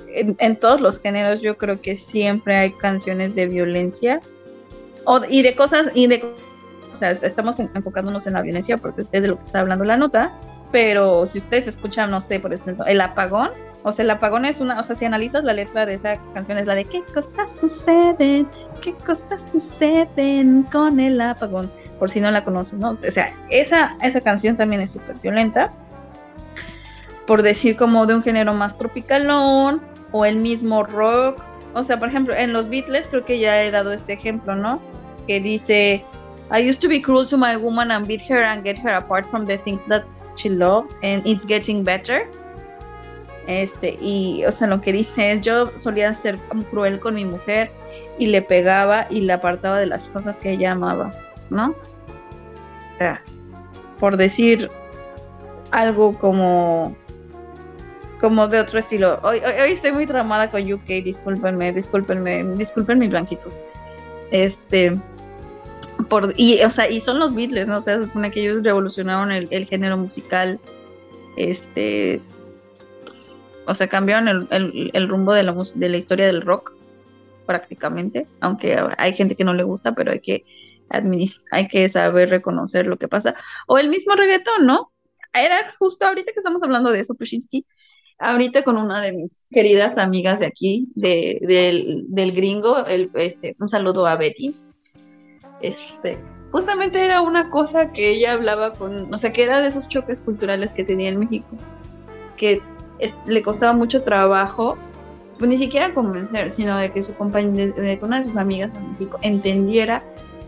en, 0.09 0.57
todos 0.57 0.79
los 0.79 1.01
géneros 1.01 1.41
yo 1.41 1.57
creo 1.57 1.81
que 1.81 1.97
siempre 1.97 2.55
hay 2.55 2.71
canciones 2.73 3.35
de 3.35 3.47
violencia. 3.47 4.21
O, 5.07 5.23
y 5.27 5.41
de 5.41 5.57
cosas, 5.57 5.87
y 5.95 6.07
de, 6.07 6.23
o 6.93 6.97
sea, 6.97 7.13
estamos 7.13 7.59
enfocándonos 7.59 8.27
en 8.27 8.35
la 8.35 8.43
violencia 8.43 8.77
porque 8.77 9.01
es 9.01 9.11
de 9.11 9.27
lo 9.27 9.37
que 9.37 9.45
está 9.45 9.61
hablando 9.61 9.87
la 9.87 9.97
nota, 9.97 10.39
pero 10.71 11.25
si 11.25 11.39
ustedes 11.39 11.67
escuchan, 11.67 12.11
no 12.11 12.21
sé, 12.21 12.41
por 12.41 12.53
ejemplo, 12.53 12.85
el 12.85 13.01
apagón, 13.01 13.53
o 13.85 13.91
sea, 13.91 14.03
el 14.03 14.11
apagón 14.11 14.45
es 14.45 14.61
una, 14.61 14.79
o 14.79 14.85
sea, 14.85 14.95
si 14.97 15.07
analizas 15.07 15.43
la 15.43 15.55
letra 15.55 15.87
de 15.87 15.95
esa 15.95 16.19
canción 16.35 16.59
es 16.59 16.67
la 16.67 16.75
de 16.75 16.85
qué 16.85 17.03
cosas 17.15 17.59
suceden, 17.59 18.47
qué 18.83 18.93
cosas 19.07 19.49
suceden 19.51 20.65
con 20.65 21.01
el 21.01 21.19
apagón, 21.23 21.73
por 21.99 22.11
si 22.11 22.21
no 22.21 22.31
la 22.31 22.45
conocen, 22.45 22.81
¿no? 22.81 22.99
O 23.07 23.11
sea, 23.11 23.35
esa, 23.49 23.97
esa 24.03 24.21
canción 24.21 24.57
también 24.57 24.83
es 24.83 24.93
súper 24.93 25.17
violenta, 25.21 25.73
por 27.27 27.43
decir 27.43 27.77
como 27.77 28.07
de 28.07 28.15
un 28.15 28.23
género 28.23 28.55
más 28.55 28.77
tropicalón, 28.77 29.83
o 30.13 30.25
el 30.25 30.37
mismo 30.37 30.85
rock, 30.85 31.43
o 31.75 31.83
sea, 31.83 31.99
por 31.99 32.09
ejemplo, 32.09 32.35
en 32.35 32.53
los 32.53 32.69
Beatles 32.69 33.09
creo 33.09 33.25
que 33.25 33.41
ya 33.41 33.63
he 33.63 33.71
dado 33.71 33.93
este 33.93 34.13
ejemplo, 34.13 34.55
¿no? 34.55 34.81
Que 35.27 35.41
dice, 35.41 36.05
I 36.53 36.69
used 36.69 36.79
to 36.81 36.89
be 36.89 37.03
cruel 37.03 37.27
to 37.29 37.37
my 37.37 37.57
woman 37.57 37.91
and 37.91 38.07
beat 38.07 38.23
her 38.31 38.45
and 38.45 38.63
get 38.63 38.79
her 38.79 38.95
apart 38.95 39.27
from 39.27 39.45
the 39.45 39.59
things 39.59 39.85
that 39.89 40.05
she 40.37 40.49
loved 40.49 40.91
and 41.03 41.27
it's 41.27 41.45
getting 41.45 41.83
better. 41.83 42.29
Este, 43.49 43.99
y, 44.01 44.45
o 44.47 44.53
sea, 44.53 44.69
lo 44.69 44.81
que 44.81 44.93
dice 44.93 45.33
es, 45.33 45.41
yo 45.41 45.73
solía 45.81 46.15
ser 46.15 46.39
cruel 46.71 47.01
con 47.01 47.17
mi 47.17 47.25
mujer 47.25 47.73
y 48.19 48.29
le 48.29 48.41
pegaba 48.41 49.07
y 49.11 49.23
le 49.23 49.33
apartaba 49.33 49.81
de 49.81 49.87
las 49.87 50.03
cosas 50.05 50.39
que 50.39 50.53
ella 50.53 50.73
amaba, 50.73 51.11
¿no? 51.51 51.71
O 51.71 52.97
sea, 52.97 53.21
por 53.99 54.17
decir 54.17 54.71
algo 55.73 56.17
como 56.17 56.97
como 58.25 58.49
de 58.49 58.59
otro 58.59 58.79
estilo. 58.79 59.21
Hoy, 59.23 59.39
hoy, 59.45 59.73
estoy 59.73 59.93
muy 59.93 60.07
tramada 60.07 60.51
con 60.51 60.73
UK, 60.73 60.87
discúlpenme, 61.05 61.75
discúlpenme, 61.75 62.43
disculpen 62.57 62.99
mi 62.99 63.07
blanquito. 63.07 63.51
Este, 64.31 64.99
por, 66.09 66.33
y, 66.39 66.63
o 66.63 66.71
sea, 66.71 66.89
y 66.89 67.03
son 67.03 67.19
los 67.19 67.35
Beatles, 67.35 67.69
¿no? 67.69 67.77
O 67.77 67.81
sea, 67.83 67.99
se 67.99 68.05
supone 68.05 68.31
que 68.31 68.41
ellos 68.41 68.63
revolucionaron 68.63 69.31
el, 69.31 69.67
género 69.67 69.99
musical, 69.99 70.59
este, 71.37 72.23
o 73.67 73.75
sea, 73.75 73.89
cambiaron 73.89 74.49
el, 74.51 75.07
rumbo 75.07 75.35
de 75.35 75.43
la, 75.43 75.55
de 75.75 75.89
la 75.91 75.97
historia 75.99 76.25
del 76.25 76.41
rock, 76.41 76.73
prácticamente, 77.45 78.27
aunque 78.41 78.83
hay 78.97 79.13
gente 79.13 79.37
que 79.37 79.45
no 79.45 79.53
le 79.53 79.65
gusta, 79.65 79.95
pero 79.95 80.13
hay 80.13 80.21
que 80.21 80.47
hay 81.51 81.69
que 81.69 81.89
saber 81.91 82.31
reconocer 82.31 82.87
lo 82.87 82.97
que 82.97 83.07
pasa. 83.07 83.35
O 83.67 83.77
el 83.77 83.91
mismo 83.91 84.15
reggaetón, 84.15 84.65
¿no? 84.65 84.93
Era 85.35 85.75
justo 85.79 86.07
ahorita 86.07 86.33
que 86.33 86.39
estamos 86.39 86.63
hablando 86.63 86.91
de 86.91 87.01
eso, 87.01 87.15
Pushinsky, 87.15 87.67
ahorita 88.19 88.63
con 88.63 88.77
una 88.77 89.01
de 89.01 89.13
mis 89.13 89.39
queridas 89.51 89.99
amigas 89.99 90.41
de 90.41 90.47
aquí, 90.47 90.89
de, 90.95 91.39
del, 91.43 92.05
del 92.09 92.33
gringo, 92.33 92.87
el, 92.87 93.11
este, 93.15 93.57
un 93.59 93.69
saludo 93.69 94.07
a 94.07 94.17
Betty, 94.17 94.55
este, 95.61 96.19
justamente 96.51 97.05
era 97.05 97.21
una 97.21 97.51
cosa 97.51 97.93
que 97.93 98.11
ella 98.11 98.33
hablaba 98.35 98.73
con, 98.73 99.13
o 99.13 99.19
sea, 99.19 99.33
que 99.33 99.43
era 99.43 99.61
de 99.61 99.69
esos 99.69 99.89
choques 99.89 100.21
culturales 100.21 100.73
que 100.73 100.85
tenía 100.85 101.09
en 101.09 101.19
México, 101.19 101.57
que 102.37 102.61
le 103.27 103.43
costaba 103.43 103.73
mucho 103.73 104.03
trabajo, 104.03 104.77
pues 105.39 105.49
ni 105.49 105.59
siquiera 105.59 105.93
convencer, 105.93 106.51
sino 106.51 106.77
de 106.79 106.93
que 106.93 107.03
su 107.03 107.15
compañera, 107.15 107.75
de, 107.75 107.99
que 107.99 108.05
una 108.05 108.19
de 108.19 108.25
sus 108.25 108.37
amigas 108.37 108.71
en 108.77 108.93
México 108.93 109.19
entendiera 109.23 110.03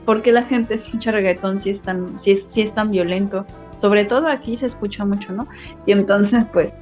por 0.05 0.22
qué 0.22 0.33
la 0.33 0.44
gente 0.44 0.74
escucha 0.74 1.11
reggaetón 1.11 1.59
si 1.59 1.70
es 1.70 1.83
tan, 1.83 2.16
si 2.18 2.31
es, 2.33 2.44
si 2.44 2.62
es 2.62 2.72
tan 2.72 2.90
violento. 2.90 3.44
Sobre 3.81 4.05
todo 4.05 4.29
aquí 4.29 4.57
se 4.57 4.66
escucha 4.66 5.05
mucho, 5.05 5.33
¿no? 5.33 5.46
Y 5.85 5.92
entonces, 5.92 6.46
pues, 6.52 6.76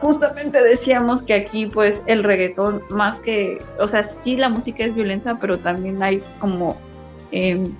justamente 0.00 0.62
decíamos 0.62 1.22
que 1.22 1.34
aquí 1.34 1.66
pues 1.66 2.02
el 2.06 2.22
reggaetón 2.22 2.82
más 2.90 3.20
que, 3.20 3.58
o 3.78 3.88
sea, 3.88 4.04
sí 4.04 4.36
la 4.36 4.48
música 4.48 4.84
es 4.84 4.94
violenta, 4.94 5.38
pero 5.40 5.58
también 5.58 6.02
hay 6.02 6.22
como 6.40 6.76
Em, 7.30 7.72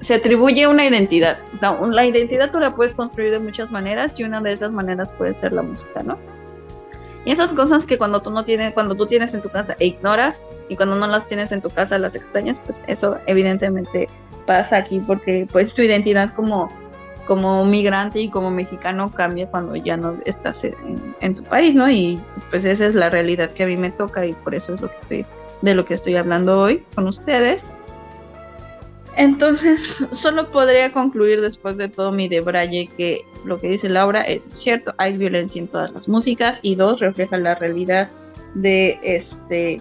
se 0.00 0.14
atribuye 0.14 0.66
una 0.66 0.86
identidad. 0.86 1.38
O 1.54 1.58
sea, 1.58 1.78
la 1.80 2.04
identidad 2.04 2.50
tú 2.50 2.58
la 2.58 2.74
puedes 2.74 2.94
construir 2.94 3.30
de 3.30 3.38
muchas 3.38 3.70
maneras 3.70 4.14
y 4.18 4.24
una 4.24 4.40
de 4.40 4.52
esas 4.52 4.72
maneras 4.72 5.12
puede 5.12 5.32
ser 5.32 5.52
la 5.52 5.62
música, 5.62 6.02
¿no? 6.02 6.18
Y 7.24 7.30
esas 7.30 7.52
cosas 7.52 7.86
que 7.86 7.98
cuando 7.98 8.20
tú 8.20 8.30
no 8.30 8.42
tienes, 8.42 8.72
cuando 8.74 8.96
tú 8.96 9.06
tienes 9.06 9.32
en 9.34 9.42
tu 9.42 9.48
casa 9.48 9.76
e 9.78 9.86
ignoras 9.86 10.44
y 10.68 10.74
cuando 10.74 10.96
no 10.96 11.06
las 11.06 11.28
tienes 11.28 11.52
en 11.52 11.62
tu 11.62 11.70
casa 11.70 11.96
las 11.98 12.16
extrañas, 12.16 12.60
pues 12.60 12.82
eso 12.88 13.16
evidentemente 13.26 14.08
pasa 14.44 14.78
aquí 14.78 15.00
porque 15.06 15.46
pues 15.52 15.72
tu 15.72 15.82
identidad 15.82 16.34
como 16.34 16.68
como 17.26 17.64
migrante 17.64 18.20
y 18.20 18.28
como 18.28 18.50
mexicano 18.50 19.12
cambia 19.12 19.46
cuando 19.46 19.76
ya 19.76 19.96
no 19.96 20.16
estás 20.24 20.64
en, 20.64 21.34
tu 21.34 21.42
país, 21.44 21.74
¿no? 21.74 21.90
Y 21.90 22.20
pues 22.50 22.64
esa 22.64 22.86
es 22.86 22.94
la 22.94 23.10
realidad 23.10 23.50
que 23.50 23.64
a 23.64 23.66
mí 23.66 23.76
me 23.76 23.90
toca 23.90 24.26
y 24.26 24.32
por 24.32 24.54
eso 24.54 24.74
es 24.74 24.80
lo 24.80 24.88
que 24.88 24.96
estoy 24.96 25.26
de 25.62 25.74
lo 25.74 25.84
que 25.84 25.94
estoy 25.94 26.16
hablando 26.16 26.60
hoy 26.60 26.82
con 26.94 27.06
ustedes. 27.06 27.64
Entonces, 29.16 30.04
solo 30.12 30.48
podría 30.48 30.92
concluir 30.92 31.40
después 31.40 31.76
de 31.76 31.88
todo 31.88 32.12
mi 32.12 32.28
debraye 32.28 32.88
que 32.96 33.22
lo 33.44 33.60
que 33.60 33.68
dice 33.68 33.88
Laura 33.88 34.22
es 34.22 34.42
cierto, 34.54 34.94
hay 34.98 35.16
violencia 35.16 35.60
en 35.60 35.68
todas 35.68 35.92
las 35.92 36.08
músicas 36.08 36.58
y 36.62 36.74
dos, 36.74 37.00
refleja 37.00 37.36
la 37.36 37.54
realidad 37.54 38.08
de 38.54 38.98
este 39.02 39.80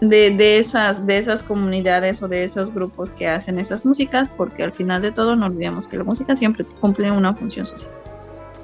de, 0.00 0.58
esas 0.58 1.06
de 1.06 1.18
esas 1.18 1.42
comunidades 1.42 2.22
o 2.22 2.28
de 2.28 2.44
esos 2.44 2.72
grupos 2.72 3.10
que 3.10 3.28
hacen 3.28 3.58
esas 3.58 3.84
músicas, 3.84 4.28
porque 4.36 4.62
al 4.62 4.72
final 4.72 5.02
de 5.02 5.12
todo 5.12 5.36
no 5.36 5.46
olvidemos 5.46 5.88
que 5.88 5.96
la 5.96 6.04
música 6.04 6.36
siempre 6.36 6.64
cumple 6.80 7.10
una 7.10 7.34
función 7.34 7.66
social. 7.66 7.90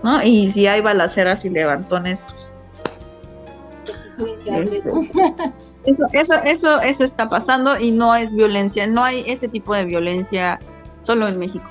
¿No? 0.02 0.22
Y 0.22 0.48
si 0.48 0.66
hay 0.66 0.80
balaceras 0.80 1.44
y 1.44 1.50
levantones, 1.50 2.18
pues, 2.26 2.52
este, 4.46 4.90
eso, 5.84 6.04
eso, 6.12 6.34
eso, 6.44 6.80
eso 6.80 7.04
está 7.04 7.28
pasando 7.28 7.78
y 7.78 7.90
no 7.90 8.14
es 8.14 8.34
violencia, 8.34 8.86
no 8.86 9.02
hay 9.04 9.24
ese 9.26 9.48
tipo 9.48 9.74
de 9.74 9.84
violencia 9.84 10.58
solo 11.02 11.28
en 11.28 11.38
México. 11.38 11.66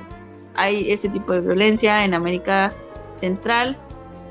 Hay 0.56 0.91
ese 0.91 1.10
tipo 1.10 1.34
de 1.34 1.41
violencia 1.41 2.04
en 2.04 2.13
América 2.13 2.74
Central, 3.17 3.78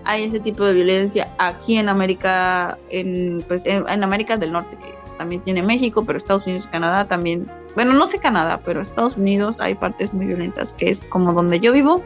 hay 0.05 0.25
ese 0.25 0.41
tipo 0.41 0.65
de 0.65 0.75
violencia 0.75 1.29
aquí 1.39 1.77
en 1.77 1.89
América, 1.89 2.79
en, 2.91 3.45
pues 3.47 3.65
en, 3.67 4.03
América 4.03 4.37
del 4.37 4.53
Norte, 4.53 4.77
que 4.77 5.00
también 5.21 5.43
tiene 5.43 5.63
México, 5.63 6.03
pero 6.03 6.17
Estados 6.17 6.47
Unidos 6.47 6.65
y 6.67 6.69
Canadá 6.69 7.07
también, 7.07 7.47
bueno, 7.75 7.93
no 7.93 8.07
sé 8.07 8.19
Canadá, 8.19 8.59
pero 8.65 8.81
Estados 8.81 9.19
Unidos 9.19 9.59
hay 9.61 9.75
partes 9.75 10.15
muy 10.15 10.25
violentas, 10.25 10.73
que 10.73 10.89
es 10.89 11.03
como 11.11 11.35
donde 11.35 11.61
yo 11.61 11.75
vivo, 11.75 12.03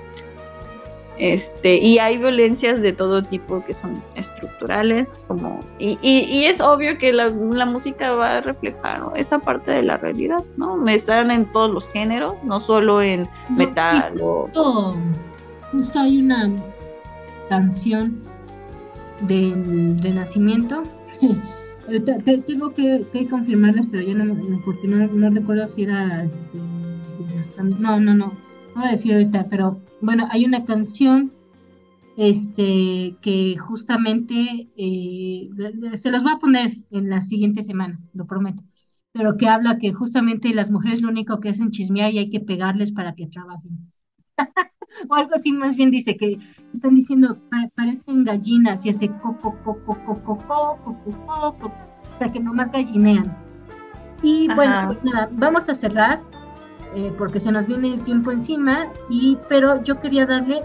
este, 1.17 1.77
y 1.77 2.01
hay 2.01 2.19
violencias 2.19 2.83
de 2.83 2.93
todo 2.93 3.23
tipo 3.23 3.65
que 3.65 3.73
son 3.73 4.03
estructurales, 4.17 5.09
como, 5.29 5.61
y, 5.79 5.97
y, 6.03 6.47
es 6.47 6.61
obvio 6.61 6.99
que 6.99 7.13
la, 7.13 7.31
música 7.31 8.17
va 8.17 8.39
a 8.39 8.41
reflejar 8.41 9.01
esa 9.15 9.39
parte 9.39 9.71
de 9.71 9.85
la 9.85 9.97
realidad, 9.97 10.43
¿no? 10.57 10.77
Me 10.77 10.97
están 10.97 11.31
en 11.31 11.47
todos 11.53 11.71
los 11.71 11.89
géneros, 11.89 12.35
no 12.43 12.61
solo 12.61 13.01
en 13.01 13.29
metal 13.49 14.15
justo, 14.19 14.97
justo 15.71 16.01
hay 16.01 16.19
una 16.19 16.51
canción 17.49 18.21
del 19.21 20.03
Renacimiento. 20.03 20.83
tengo 22.47 22.73
que, 22.73 23.07
confirmarles, 23.29 23.87
pero 23.87 24.03
ya 24.03 24.15
no, 24.15 24.61
porque 24.65 24.89
no, 24.89 25.31
recuerdo 25.31 25.67
si 25.67 25.83
era 25.83 26.25
este, 26.25 26.59
no, 27.59 28.01
no, 28.01 28.01
no, 28.01 28.15
no 28.15 28.33
voy 28.75 28.89
a 28.89 28.93
decir 28.93 29.13
ahorita, 29.13 29.47
pero 29.49 29.81
bueno, 30.01 30.27
hay 30.31 30.45
una 30.45 30.65
canción 30.65 31.33
este, 32.17 33.17
que 33.21 33.57
justamente 33.59 34.69
eh, 34.77 35.49
se 35.95 36.11
los 36.11 36.23
voy 36.23 36.33
a 36.33 36.39
poner 36.39 36.79
en 36.91 37.11
la 37.11 37.23
siguiente 37.23 37.63
semana, 37.63 38.01
lo 38.13 38.27
prometo, 38.27 38.63
pero 39.13 39.37
que 39.37 39.49
habla 39.49 39.79
que 39.79 39.93
justamente 39.93 40.55
las 40.55 40.71
mujeres 40.71 41.03
lo 41.03 41.09
único 41.09 41.41
que 41.41 41.51
hacen 41.51 41.71
chismear 41.71 42.13
y 42.13 42.19
hay 42.19 42.31
que 42.31 42.41
pegarles 42.41 42.93
para 42.93 43.15
que 43.15 43.27
trabajen. 43.27 43.93
o 45.09 45.15
algo 45.15 45.35
así, 45.35 45.53
más 45.53 45.77
bien 45.77 45.91
dice 45.91 46.17
que 46.17 46.39
están 46.73 46.95
diciendo, 46.95 47.39
parecen 47.75 48.25
gallinas 48.25 48.85
y 48.87 48.91
hace 48.91 49.09
coco, 49.09 49.57
coco, 49.65 49.89
coco, 49.95 50.23
coco, 50.25 50.79
coco, 50.85 51.27
coco, 51.27 51.73
o 52.15 52.19
sea 52.19 52.31
que 52.31 52.41
nomás 52.41 52.71
gallinean. 52.73 53.37
Y 54.23 54.49
bueno, 54.55 54.87
pues 54.87 55.05
nada, 55.05 55.29
vamos 55.33 55.69
a 55.69 55.75
cerrar 55.75 56.23
eh, 56.95 57.13
porque 57.19 57.41
se 57.41 57.51
nos 57.51 57.67
viene 57.67 57.95
el 57.95 58.03
tiempo 58.03 58.31
encima, 58.31 58.87
y, 59.11 59.37
pero 59.49 59.83
yo 59.83 59.99
quería 60.01 60.27
darle 60.27 60.63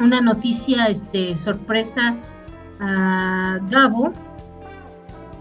una 0.00 0.20
noticia 0.20 0.86
este, 0.86 1.36
sorpresa 1.36 2.16
a 2.78 3.58
Gabo, 3.70 4.12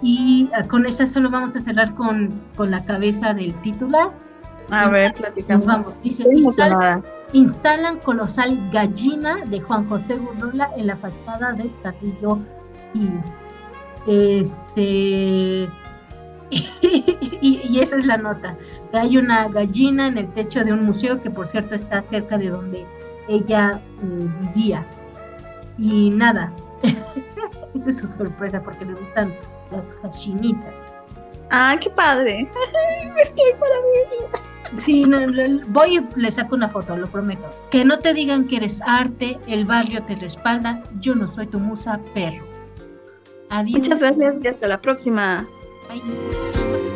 y 0.02 0.50
ah, 0.54 0.64
con 0.68 0.86
esa 0.86 1.06
solo 1.08 1.30
vamos 1.30 1.56
a 1.56 1.60
cerrar 1.60 1.94
con, 1.96 2.32
con 2.56 2.72
la 2.72 2.86
cabeza 2.86 3.34
del 3.34 3.54
titular. 3.62 4.12
A 4.70 4.90
ver, 4.90 5.14
platicamos. 5.14 5.66
vamos. 5.66 6.02
Dice, 6.02 6.26
instalan 7.34 8.00
colosal 8.00 8.70
gallina 8.72 9.46
de 9.46 9.60
Juan 9.62 9.88
José 9.90 10.16
Burrola 10.16 10.72
en 10.78 10.88
la 10.88 10.96
fachada 10.96 11.54
del 11.54 11.72
castillo 11.82 12.40
Este. 14.08 15.70
y, 16.82 17.80
esa 17.80 17.98
es 17.98 18.06
la 18.06 18.18
nota. 18.18 18.56
hay 18.94 19.18
una 19.18 19.50
gallina 19.50 20.08
en 20.08 20.18
el 20.20 20.32
techo 20.34 20.64
de 20.64 20.72
un 20.72 20.86
museo 20.86 21.22
que, 21.22 21.30
por 21.30 21.48
cierto, 21.48 21.76
está 21.76 22.02
cerca 22.04 22.38
de 22.38 22.50
donde 22.50 22.86
ella 23.28 23.82
eh, 24.04 24.30
vivía. 24.42 24.86
Y 25.78 26.12
nada, 26.12 26.54
esa 27.76 27.90
es 27.90 27.98
su 28.00 28.08
sorpresa 28.08 28.62
porque 28.62 28.86
le 28.86 28.94
gustan 28.94 29.34
las 29.72 29.96
hashinitas. 30.02 30.94
Ah, 31.52 31.76
qué 31.80 31.90
padre. 31.90 32.50
Estoy 33.22 33.52
para 33.60 33.76
mí. 33.76 34.55
Sí, 34.84 35.06
voy 35.68 35.98
y 35.98 36.20
le 36.20 36.32
saco 36.32 36.56
una 36.56 36.70
foto, 36.70 36.96
lo 36.98 37.08
prometo. 37.08 37.50
Que 37.72 37.86
no 37.86 38.00
te 38.00 38.14
digan 38.14 38.46
que 38.46 38.58
eres 38.58 38.82
arte, 38.86 39.38
el 39.48 39.66
barrio 39.66 40.04
te 40.04 40.16
respalda, 40.16 40.84
yo 41.00 41.16
no 41.16 41.28
soy 41.28 41.48
tu 41.48 41.60
musa, 41.60 42.00
perro. 42.14 42.46
Adiós. 43.50 43.80
Muchas 43.80 44.02
gracias 44.02 44.36
y 44.44 44.48
hasta 44.48 44.68
la 44.68 44.82
próxima. 44.82 45.48
Bye. 45.88 46.95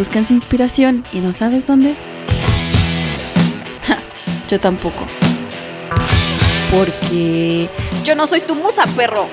Buscas 0.00 0.30
inspiración 0.30 1.04
y 1.12 1.20
no 1.20 1.34
sabes 1.34 1.66
dónde? 1.66 1.94
yo 4.48 4.58
tampoco. 4.58 5.06
Porque 6.70 7.68
yo 8.02 8.14
no 8.14 8.26
soy 8.26 8.40
tu 8.40 8.54
musa, 8.54 8.84
perro. 8.96 9.26